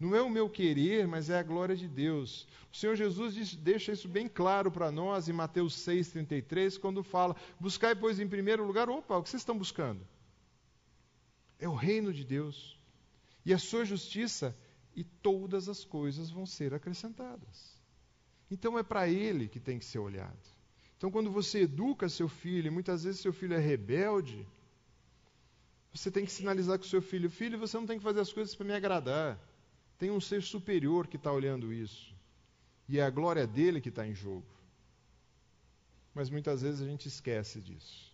Não 0.00 0.14
é 0.14 0.22
o 0.22 0.30
meu 0.30 0.50
querer, 0.50 1.06
mas 1.06 1.30
é 1.30 1.38
a 1.38 1.42
glória 1.42 1.76
de 1.76 1.88
Deus. 1.88 2.48
O 2.72 2.76
Senhor 2.76 2.96
Jesus 2.96 3.34
diz, 3.34 3.54
deixa 3.54 3.92
isso 3.92 4.08
bem 4.08 4.28
claro 4.28 4.70
para 4.70 4.90
nós 4.90 5.28
em 5.28 5.32
Mateus 5.32 5.76
6,33, 5.86 6.78
quando 6.78 7.02
fala: 7.02 7.36
Buscai, 7.60 7.94
pois, 7.94 8.18
em 8.18 8.28
primeiro 8.28 8.66
lugar, 8.66 8.90
opa, 8.90 9.16
o 9.16 9.22
que 9.22 9.30
vocês 9.30 9.40
estão 9.40 9.56
buscando? 9.56 10.06
É 11.64 11.68
o 11.68 11.74
reino 11.74 12.12
de 12.12 12.24
Deus. 12.24 12.78
E 13.42 13.54
a 13.54 13.58
sua 13.58 13.86
justiça, 13.86 14.54
e 14.94 15.02
todas 15.02 15.66
as 15.66 15.82
coisas 15.82 16.30
vão 16.30 16.44
ser 16.44 16.74
acrescentadas. 16.74 17.80
Então 18.50 18.78
é 18.78 18.82
para 18.82 19.08
ele 19.08 19.48
que 19.48 19.58
tem 19.58 19.78
que 19.78 19.84
ser 19.86 19.98
olhado. 19.98 20.46
Então, 20.98 21.10
quando 21.10 21.30
você 21.30 21.62
educa 21.62 22.06
seu 22.06 22.28
filho, 22.28 22.66
e 22.66 22.70
muitas 22.70 23.04
vezes 23.04 23.22
seu 23.22 23.32
filho 23.32 23.54
é 23.54 23.58
rebelde, 23.58 24.46
você 25.90 26.10
tem 26.10 26.26
que 26.26 26.32
sinalizar 26.32 26.78
com 26.78 26.84
seu 26.84 27.00
filho: 27.00 27.30
Filho, 27.30 27.58
você 27.58 27.78
não 27.78 27.86
tem 27.86 27.96
que 27.96 28.04
fazer 28.04 28.20
as 28.20 28.32
coisas 28.32 28.54
para 28.54 28.66
me 28.66 28.74
agradar. 28.74 29.40
Tem 29.98 30.10
um 30.10 30.20
ser 30.20 30.42
superior 30.42 31.06
que 31.06 31.16
está 31.16 31.32
olhando 31.32 31.72
isso. 31.72 32.14
E 32.86 32.98
é 32.98 33.02
a 33.02 33.08
glória 33.08 33.46
dele 33.46 33.80
que 33.80 33.88
está 33.88 34.06
em 34.06 34.14
jogo. 34.14 34.46
Mas 36.14 36.28
muitas 36.28 36.60
vezes 36.60 36.82
a 36.82 36.86
gente 36.86 37.08
esquece 37.08 37.58
disso. 37.58 38.13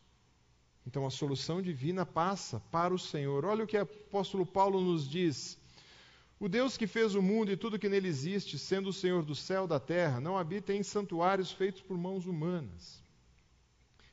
Então 0.87 1.07
a 1.07 1.11
solução 1.11 1.61
divina 1.61 2.07
passa 2.07 2.61
para 2.71 2.95
o 2.95 2.99
Senhor. 2.99 3.45
Olha 3.45 3.65
o 3.65 3.67
que 3.67 3.77
o 3.77 3.83
apóstolo 3.83 4.47
Paulo 4.47 4.81
nos 4.81 5.09
diz. 5.09 5.59
O 6.39 6.49
Deus 6.49 6.77
que 6.77 6.87
fez 6.87 7.15
o 7.15 7.21
mundo 7.21 7.53
e 7.53 7.57
tudo 7.57 7.79
que 7.79 7.89
nele 7.89 8.09
existe, 8.09 8.59
sendo 8.59 8.89
o 8.89 8.95
Senhor 8.95 9.23
do 9.23 9.35
céu 9.35 9.67
e 9.67 9.69
da 9.69 9.79
terra, 9.79 10.21
não 10.21 10.39
habita 10.39 10.73
em 10.73 10.83
santuários 10.83 11.53
feitos 11.53 11.83
por 11.83 11.99
mãos 11.99 12.27
humanas, 12.27 13.05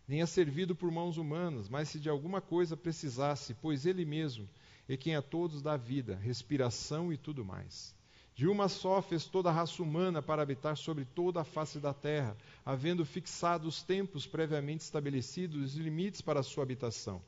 nem 0.06 0.22
é 0.22 0.26
servido 0.26 0.76
por 0.76 0.92
mãos 0.92 1.18
humanas, 1.18 1.70
mas 1.70 1.88
se 1.88 2.02
de 2.02 2.10
alguma 2.10 2.42
coisa 2.42 2.76
precisasse, 2.76 3.54
pois 3.54 3.86
ele 3.86 4.04
mesmo 4.04 4.48
é 4.90 4.98
quem 4.98 5.16
a 5.16 5.22
todos 5.22 5.62
dá 5.62 5.78
vida, 5.78 6.16
respiração 6.16 7.14
e 7.14 7.18
tudo 7.18 7.46
mais. 7.46 7.96
De 8.38 8.48
uma 8.48 8.70
só 8.70 9.02
fez 9.02 9.26
toda 9.26 9.50
a 9.50 9.52
raça 9.52 9.82
humana 9.82 10.22
para 10.22 10.44
habitar 10.44 10.78
sobre 10.78 11.04
toda 11.06 11.42
a 11.42 11.44
face 11.44 11.80
da 11.80 11.92
terra, 11.92 12.38
havendo 12.64 13.04
fixado 13.04 13.68
os 13.68 13.82
tempos 13.82 14.28
previamente 14.28 14.82
estabelecidos 14.82 15.76
e 15.76 15.80
limites 15.80 16.22
para 16.22 16.42
a 16.42 16.44
sua 16.44 16.62
habitação, 16.62 17.20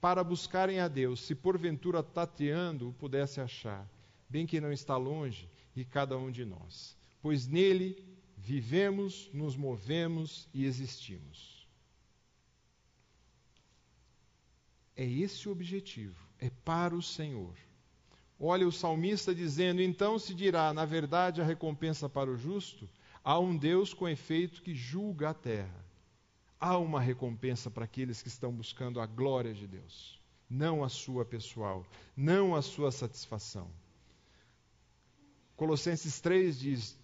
para 0.00 0.22
buscarem 0.22 0.78
a 0.78 0.86
Deus, 0.86 1.20
se 1.20 1.34
porventura 1.34 2.00
tateando 2.00 2.90
o 2.90 2.92
pudesse 2.92 3.40
achar, 3.40 3.90
bem 4.28 4.46
que 4.46 4.60
não 4.60 4.70
está 4.70 4.96
longe, 4.96 5.50
e 5.74 5.84
cada 5.84 6.16
um 6.16 6.30
de 6.30 6.44
nós. 6.44 6.96
Pois 7.20 7.48
nele 7.48 8.00
vivemos, 8.36 9.28
nos 9.32 9.56
movemos 9.56 10.48
e 10.54 10.64
existimos. 10.64 11.66
É 14.94 15.04
esse 15.04 15.48
o 15.48 15.50
objetivo, 15.50 16.24
é 16.38 16.50
para 16.64 16.94
o 16.94 17.02
Senhor. 17.02 17.56
Olha 18.44 18.66
o 18.66 18.72
salmista 18.72 19.32
dizendo: 19.32 19.80
Então 19.80 20.18
se 20.18 20.34
dirá, 20.34 20.74
na 20.74 20.84
verdade, 20.84 21.40
a 21.40 21.44
recompensa 21.44 22.08
para 22.08 22.28
o 22.28 22.36
justo, 22.36 22.88
há 23.22 23.38
um 23.38 23.56
Deus 23.56 23.94
com 23.94 24.08
efeito 24.08 24.62
que 24.62 24.74
julga 24.74 25.30
a 25.30 25.34
terra. 25.34 25.86
Há 26.58 26.76
uma 26.76 27.00
recompensa 27.00 27.70
para 27.70 27.84
aqueles 27.84 28.20
que 28.20 28.26
estão 28.26 28.50
buscando 28.50 29.00
a 29.00 29.06
glória 29.06 29.54
de 29.54 29.68
Deus, 29.68 30.20
não 30.50 30.82
a 30.82 30.88
sua 30.88 31.24
pessoal, 31.24 31.86
não 32.16 32.56
a 32.56 32.62
sua 32.62 32.90
satisfação. 32.90 33.70
Colossenses 35.54 36.20
3 36.20 36.58
diz: 36.58 36.98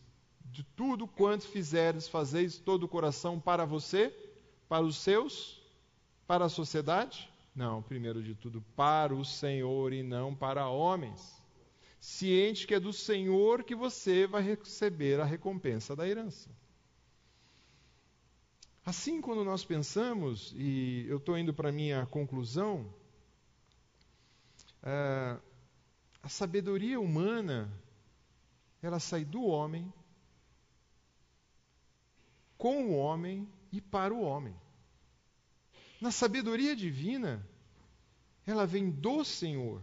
De 0.47 0.65
tudo 0.65 1.07
quanto 1.07 1.47
fizeres, 1.47 2.09
fazeis 2.09 2.59
todo 2.59 2.83
o 2.83 2.89
coração 2.89 3.39
para 3.39 3.65
você, 3.65 4.13
para 4.69 4.85
os 4.85 4.97
seus, 4.97 5.63
para 6.27 6.47
a 6.47 6.49
sociedade 6.49 7.31
não, 7.59 7.83
primeiro 7.83 8.23
de 8.23 8.37
tudo, 8.37 8.63
para 8.77 9.13
o 9.13 9.25
Senhor 9.25 9.93
e 9.93 10.01
não 10.01 10.33
para 10.33 10.69
homens. 10.69 11.43
Ciente 11.99 12.69
que 12.69 12.75
é 12.75 12.79
do 12.79 12.93
Senhor 12.93 13.65
que 13.65 13.75
você 13.75 14.29
vai 14.29 14.43
receber 14.43 15.19
a 15.19 15.25
recompensa 15.25 15.97
da 15.97 16.07
herança. 16.07 16.49
Assim, 18.87 19.21
quando 19.21 19.45
nós 19.45 19.65
pensamos, 19.65 20.55
e 20.57 21.05
eu 21.09 21.17
estou 21.17 21.37
indo 21.37 21.53
para 21.53 21.71
a 21.71 21.73
minha 21.73 22.07
conclusão, 22.07 22.95
é, 24.81 25.37
a 26.23 26.29
sabedoria 26.29 27.01
humana, 27.01 27.69
ela 28.81 29.01
sai 29.01 29.25
do 29.25 29.43
homem, 29.43 29.93
com 32.57 32.85
o 32.85 32.97
homem 32.97 33.49
e 33.73 33.81
para 33.81 34.15
o 34.15 34.23
homem. 34.23 34.55
Na 36.01 36.11
sabedoria 36.11 36.77
divina, 36.77 37.45
ela 38.47 38.67
vem 38.67 38.91
do 38.91 39.25
Senhor, 39.25 39.83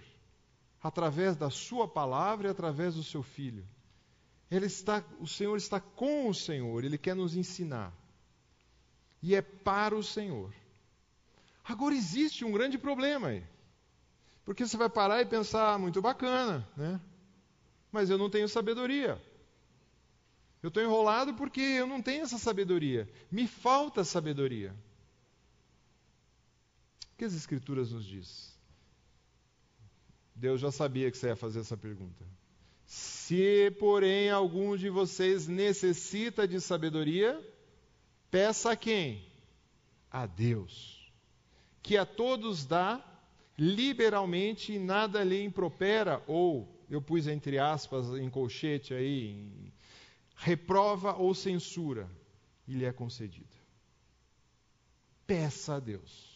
através 0.82 1.36
da 1.36 1.50
Sua 1.50 1.88
palavra 1.88 2.48
e 2.48 2.52
através 2.52 2.96
do 2.96 3.04
Seu 3.04 3.22
Filho. 3.22 3.66
Está, 4.50 5.04
o 5.20 5.28
Senhor 5.28 5.58
está 5.58 5.80
com 5.80 6.30
o 6.30 6.34
Senhor, 6.34 6.84
Ele 6.84 6.98
quer 6.98 7.16
nos 7.16 7.36
ensinar. 7.36 7.94
E 9.22 9.36
é 9.36 9.42
para 9.42 9.96
o 9.96 10.04
Senhor. 10.04 10.54
Agora 11.64 11.96
existe 11.96 12.46
um 12.46 12.52
grande 12.52 12.78
problema 12.78 13.30
aí. 13.30 13.44
Porque 14.46 14.66
você 14.66 14.78
vai 14.78 14.88
parar 14.88 15.22
e 15.22 15.26
pensar, 15.26 15.74
ah, 15.74 15.80
muito 15.80 16.02
bacana, 16.02 16.66
né? 16.78 17.02
Mas 17.92 18.10
eu 18.10 18.18
não 18.18 18.30
tenho 18.30 18.48
sabedoria. 18.48 19.20
Eu 20.62 20.68
estou 20.68 20.82
enrolado 20.82 21.34
porque 21.34 21.60
eu 21.60 21.88
não 21.88 22.02
tenho 22.02 22.24
essa 22.24 22.38
sabedoria. 22.38 23.10
Me 23.32 23.48
falta 23.48 24.04
sabedoria. 24.04 24.76
O 27.16 27.18
que 27.18 27.24
as 27.24 27.34
Escrituras 27.34 27.92
nos 27.92 28.04
diz? 28.04 28.54
Deus 30.36 30.60
já 30.60 30.70
sabia 30.70 31.10
que 31.10 31.18
você 31.18 31.28
ia 31.28 31.36
fazer 31.36 31.62
essa 31.62 31.78
pergunta. 31.78 32.26
Se, 32.86 33.72
porém, 33.80 34.30
algum 34.30 34.76
de 34.76 34.90
vocês 34.90 35.48
necessita 35.48 36.46
de 36.46 36.60
sabedoria, 36.60 37.42
peça 38.30 38.72
a 38.72 38.76
quem? 38.76 39.26
A 40.12 40.26
Deus, 40.26 41.10
que 41.82 41.96
a 41.96 42.06
todos 42.06 42.66
dá 42.66 43.02
liberalmente 43.58 44.74
e 44.74 44.80
nada 44.80 45.24
lhe 45.24 45.42
impropera, 45.42 46.22
ou, 46.28 46.86
eu 46.90 47.02
pus 47.02 47.28
entre 47.28 47.58
aspas 47.58 48.10
em 48.10 48.30
colchete 48.30 48.94
aí, 48.94 49.72
reprova 50.36 51.16
ou 51.16 51.34
censura, 51.34 52.12
e 52.68 52.74
lhe 52.74 52.84
é 52.84 52.92
concedido. 52.92 53.56
Peça 55.26 55.76
a 55.76 55.80
Deus. 55.80 56.35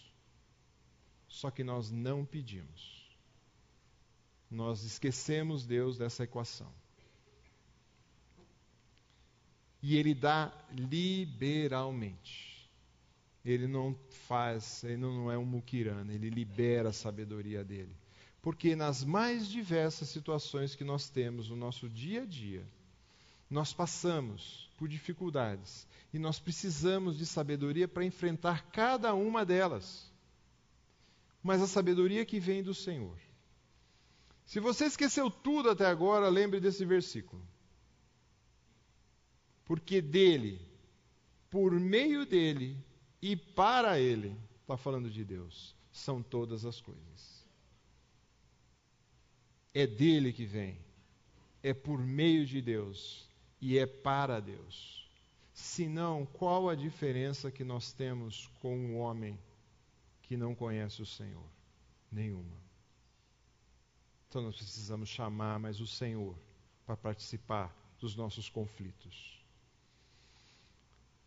Só 1.39 1.49
que 1.49 1.63
nós 1.63 1.89
não 1.89 2.25
pedimos. 2.25 3.07
Nós 4.51 4.83
esquecemos 4.83 5.65
Deus 5.65 5.97
dessa 5.97 6.25
equação. 6.25 6.69
E 9.81 9.95
Ele 9.95 10.13
dá 10.13 10.51
liberalmente. 10.69 12.69
Ele 13.45 13.67
não 13.67 13.97
faz, 14.27 14.83
ele 14.83 14.97
não 14.97 15.31
é 15.31 15.37
um 15.37 15.45
muquirana, 15.45 16.13
ele 16.13 16.29
libera 16.29 16.89
a 16.89 16.93
sabedoria 16.93 17.63
dele. 17.63 17.95
Porque 18.41 18.75
nas 18.75 19.05
mais 19.05 19.47
diversas 19.47 20.09
situações 20.09 20.75
que 20.75 20.83
nós 20.83 21.09
temos 21.09 21.49
no 21.49 21.55
nosso 21.55 21.87
dia 21.87 22.23
a 22.23 22.25
dia, 22.25 22.67
nós 23.49 23.71
passamos 23.71 24.69
por 24.77 24.89
dificuldades 24.89 25.87
e 26.13 26.19
nós 26.19 26.37
precisamos 26.37 27.17
de 27.17 27.25
sabedoria 27.25 27.87
para 27.87 28.03
enfrentar 28.03 28.69
cada 28.71 29.13
uma 29.13 29.45
delas 29.45 30.08
mas 31.41 31.61
a 31.61 31.67
sabedoria 31.67 32.25
que 32.25 32.39
vem 32.39 32.61
do 32.61 32.73
Senhor. 32.73 33.17
Se 34.45 34.59
você 34.59 34.85
esqueceu 34.85 35.29
tudo 35.29 35.69
até 35.69 35.85
agora, 35.85 36.27
lembre 36.27 36.59
desse 36.59 36.83
versículo. 36.83 37.41
Porque 39.63 40.01
dele, 40.01 40.59
por 41.49 41.71
meio 41.71 42.25
dele 42.25 42.75
e 43.21 43.35
para 43.35 43.99
ele, 43.99 44.35
está 44.61 44.75
falando 44.75 45.09
de 45.09 45.23
Deus, 45.23 45.75
são 45.91 46.23
todas 46.23 46.65
as 46.65 46.81
coisas. 46.81 47.45
É 49.73 49.85
dele 49.85 50.33
que 50.33 50.45
vem, 50.45 50.79
é 51.61 51.73
por 51.73 51.99
meio 51.99 52.45
de 52.45 52.61
Deus 52.61 53.29
e 53.61 53.77
é 53.77 53.85
para 53.85 54.39
Deus. 54.39 55.07
Senão, 55.53 56.25
qual 56.25 56.69
a 56.69 56.75
diferença 56.75 57.51
que 57.51 57.63
nós 57.63 57.91
temos 57.93 58.47
com 58.61 58.95
o 58.95 58.97
homem 58.97 59.37
que 60.29 60.37
não 60.37 60.53
conhece 60.53 61.01
o 61.01 61.07
Senhor? 61.07 61.49
Nenhuma. 62.11 62.55
Então 64.27 64.43
nós 64.43 64.55
precisamos 64.55 65.09
chamar 65.09 65.57
mais 65.57 65.81
o 65.81 65.87
Senhor 65.87 66.37
para 66.85 66.95
participar 66.95 67.75
dos 67.99 68.15
nossos 68.15 68.47
conflitos. 68.47 69.43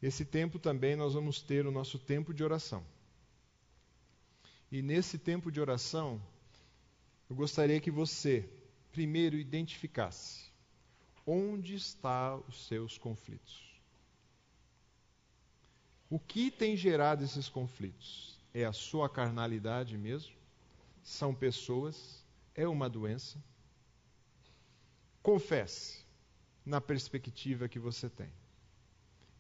Esse 0.01 0.25
tempo 0.25 0.57
também 0.57 0.95
nós 0.95 1.15
vamos 1.15 1.43
ter 1.43 1.67
o 1.67 1.73
nosso 1.73 1.99
tempo 1.99 2.33
de 2.33 2.45
oração. 2.45 2.87
E 4.71 4.81
nesse 4.83 5.19
tempo 5.19 5.51
de 5.51 5.61
oração, 5.61 6.23
eu 7.29 7.35
gostaria 7.35 7.81
que 7.81 7.91
você 7.91 8.49
primeiro 8.93 9.35
identificasse 9.35 10.49
onde 11.27 11.75
estão 11.75 12.45
os 12.49 12.69
seus 12.69 12.97
conflitos. 12.99 13.81
O 16.09 16.21
que 16.21 16.53
tem 16.53 16.77
gerado 16.77 17.25
esses 17.25 17.49
conflitos? 17.49 18.32
É 18.55 18.65
a 18.65 18.73
sua 18.73 19.09
carnalidade 19.09 19.97
mesmo? 19.97 20.35
São 21.03 21.35
pessoas? 21.35 22.23
É 22.55 22.69
uma 22.69 22.89
doença? 22.89 23.43
Confesse 25.23 26.05
na 26.65 26.81
perspectiva 26.81 27.69
que 27.69 27.79
você 27.79 28.11
tem. 28.11 28.31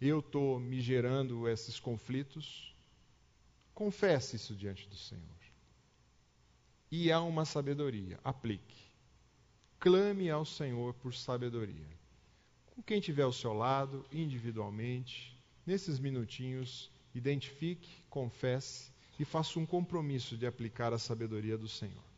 Eu 0.00 0.20
estou 0.20 0.58
me 0.58 0.80
gerando 0.80 1.48
esses 1.48 1.78
conflitos? 1.78 2.74
Confesse 3.74 4.36
isso 4.36 4.54
diante 4.54 4.88
do 4.88 4.96
Senhor. 4.96 5.22
E 6.90 7.10
há 7.10 7.20
uma 7.20 7.44
sabedoria, 7.44 8.18
aplique. 8.22 8.76
Clame 9.78 10.30
ao 10.30 10.44
Senhor 10.44 10.94
por 10.94 11.14
sabedoria. 11.14 11.88
Com 12.66 12.82
quem 12.82 12.98
estiver 12.98 13.22
ao 13.22 13.32
seu 13.32 13.52
lado, 13.52 14.04
individualmente, 14.12 15.36
nesses 15.66 15.98
minutinhos, 15.98 16.90
identifique, 17.14 17.90
confesse 18.08 18.91
e 19.18 19.24
faço 19.24 19.60
um 19.60 19.66
compromisso 19.66 20.36
de 20.36 20.46
aplicar 20.46 20.92
a 20.92 20.98
sabedoria 20.98 21.56
do 21.56 21.68
Senhor. 21.68 22.11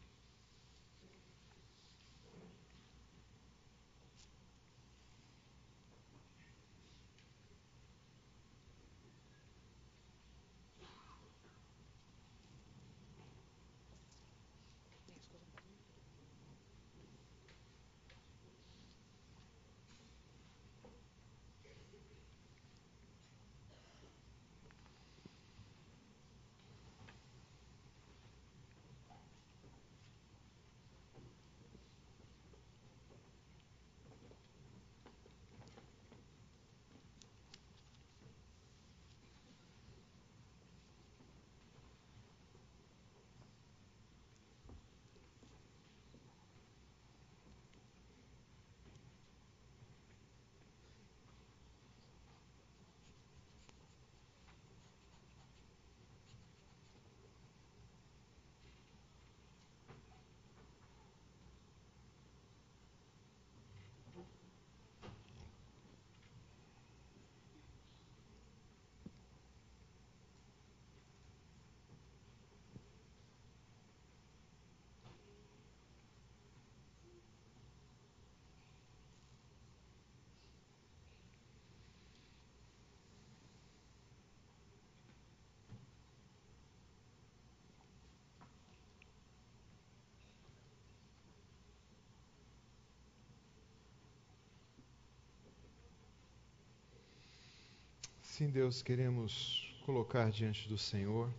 Sim, 98.37 98.51
Deus, 98.51 98.83
queremos 98.83 99.73
colocar 99.87 100.29
diante 100.29 100.69
do 100.69 100.77
Senhor 100.77 101.33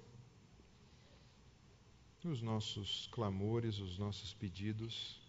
os 2.24 2.42
nossos 2.42 3.08
clamores, 3.08 3.80
os 3.80 3.98
nossos 3.98 4.34
pedidos 4.34 5.20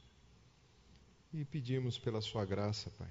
e 1.33 1.45
pedimos 1.45 1.99
pela 1.99 2.21
Sua 2.21 2.45
graça, 2.45 2.89
Pai. 2.91 3.11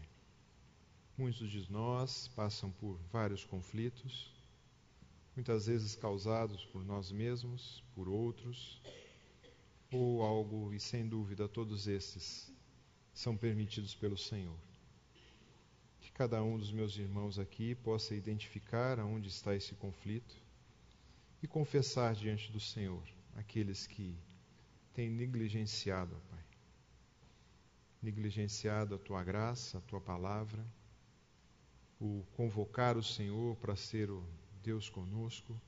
Muitos 1.17 1.51
de 1.51 1.69
nós 1.69 2.29
passam 2.29 2.71
por 2.71 2.97
vários 3.11 3.43
conflitos, 3.43 4.31
muitas 5.35 5.65
vezes 5.65 5.93
causados 5.93 6.63
por 6.67 6.81
nós 6.85 7.11
mesmos, 7.11 7.83
por 7.93 8.07
outros, 8.07 8.81
ou 9.91 10.23
algo, 10.23 10.73
e 10.73 10.79
sem 10.79 11.05
dúvida 11.05 11.45
todos 11.49 11.87
esses 11.87 12.49
são 13.13 13.35
permitidos 13.35 13.93
pelo 13.93 14.17
Senhor 14.17 14.57
cada 16.15 16.41
um 16.41 16.57
dos 16.57 16.71
meus 16.71 16.97
irmãos 16.97 17.37
aqui 17.37 17.75
possa 17.75 18.15
identificar 18.15 19.01
aonde 19.01 19.27
está 19.27 19.53
esse 19.53 19.75
conflito 19.75 20.33
e 21.43 21.47
confessar 21.47 22.15
diante 22.15 22.49
do 22.53 22.59
Senhor 22.59 23.03
aqueles 23.35 23.85
que 23.85 24.17
têm 24.93 25.09
negligenciado, 25.09 26.15
Pai. 26.29 26.39
Negligenciado 28.01 28.95
a 28.95 28.97
tua 28.97 29.25
graça, 29.25 29.77
a 29.77 29.81
tua 29.81 29.99
palavra, 29.99 30.65
o 31.99 32.23
convocar 32.31 32.95
o 32.95 33.03
Senhor 33.03 33.57
para 33.57 33.75
ser 33.75 34.09
o 34.09 34.23
Deus 34.63 34.89
conosco, 34.89 35.59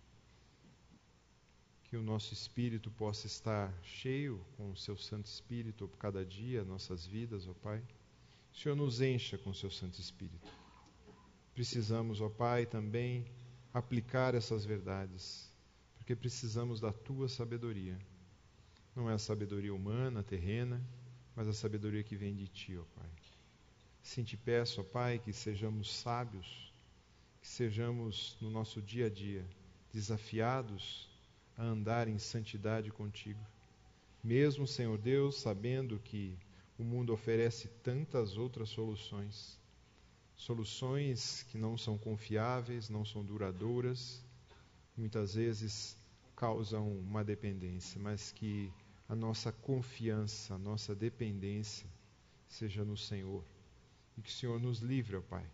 que 1.83 1.97
o 1.97 2.01
nosso 2.01 2.33
espírito 2.33 2.89
possa 2.91 3.27
estar 3.27 3.77
cheio 3.83 4.39
com 4.55 4.71
o 4.71 4.77
seu 4.77 4.95
Santo 4.95 5.25
Espírito 5.25 5.89
por 5.89 5.97
cada 5.97 6.25
dia, 6.25 6.63
nossas 6.63 7.05
vidas, 7.05 7.49
ó 7.49 7.53
Pai 7.53 7.83
Senhor 8.57 8.75
nos 8.75 9.01
encha 9.01 9.37
com 9.37 9.51
o 9.51 9.53
seu 9.53 9.69
Santo 9.69 10.01
Espírito. 10.01 10.51
Precisamos, 11.53 12.21
ó 12.21 12.27
Pai, 12.27 12.65
também 12.65 13.23
aplicar 13.71 14.33
essas 14.33 14.65
verdades, 14.65 15.47
porque 15.95 16.15
precisamos 16.15 16.79
da 16.79 16.91
tua 16.91 17.29
sabedoria. 17.29 17.95
Não 18.95 19.07
é 19.11 19.13
a 19.13 19.19
sabedoria 19.19 19.71
humana, 19.71 20.23
terrena, 20.23 20.83
mas 21.35 21.47
a 21.47 21.53
sabedoria 21.53 22.01
que 22.01 22.15
vem 22.15 22.35
de 22.35 22.47
ti, 22.47 22.75
ó 22.75 22.83
Pai. 22.99 23.09
Sim, 24.01 24.23
te 24.23 24.35
peço, 24.35 24.81
ó 24.81 24.83
Pai, 24.83 25.19
que 25.19 25.31
sejamos 25.31 25.95
sábios, 25.95 26.73
que 27.39 27.47
sejamos 27.47 28.35
no 28.41 28.49
nosso 28.49 28.81
dia 28.81 29.05
a 29.05 29.09
dia 29.09 29.45
desafiados 29.93 31.07
a 31.55 31.63
andar 31.63 32.07
em 32.07 32.17
santidade 32.17 32.89
contigo. 32.89 33.39
Mesmo, 34.23 34.65
Senhor 34.65 34.97
Deus, 34.97 35.39
sabendo 35.39 35.99
que 35.99 36.35
o 36.77 36.83
mundo 36.83 37.13
oferece 37.13 37.67
tantas 37.83 38.37
outras 38.37 38.69
soluções. 38.69 39.59
Soluções 40.35 41.43
que 41.49 41.57
não 41.57 41.77
são 41.77 41.97
confiáveis, 41.97 42.89
não 42.89 43.03
são 43.03 43.25
duradouras, 43.25 44.23
muitas 44.95 45.33
vezes 45.33 45.97
causam 46.35 46.87
uma 46.99 47.23
dependência, 47.23 47.99
mas 47.99 48.31
que 48.31 48.71
a 49.09 49.15
nossa 49.15 49.51
confiança, 49.51 50.53
a 50.53 50.57
nossa 50.57 50.93
dependência 50.93 51.89
seja 52.47 52.85
no 52.85 52.95
Senhor. 52.95 53.43
E 54.17 54.21
que 54.21 54.29
o 54.29 54.33
Senhor 54.33 54.59
nos 54.59 54.79
livre, 54.79 55.15
ó 55.15 55.21
Pai, 55.21 55.45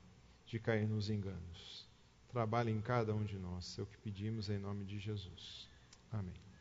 de 0.46 0.60
cair 0.60 0.88
nos 0.88 1.10
enganos. 1.10 1.88
Trabalhe 2.30 2.72
em 2.72 2.82
cada 2.82 3.14
um 3.14 3.24
de 3.24 3.38
nós. 3.38 3.78
É 3.78 3.82
o 3.82 3.86
que 3.86 3.98
pedimos 3.98 4.50
em 4.50 4.58
nome 4.58 4.84
de 4.86 5.00
Jesus. 5.00 5.68
Amém. 6.12 6.53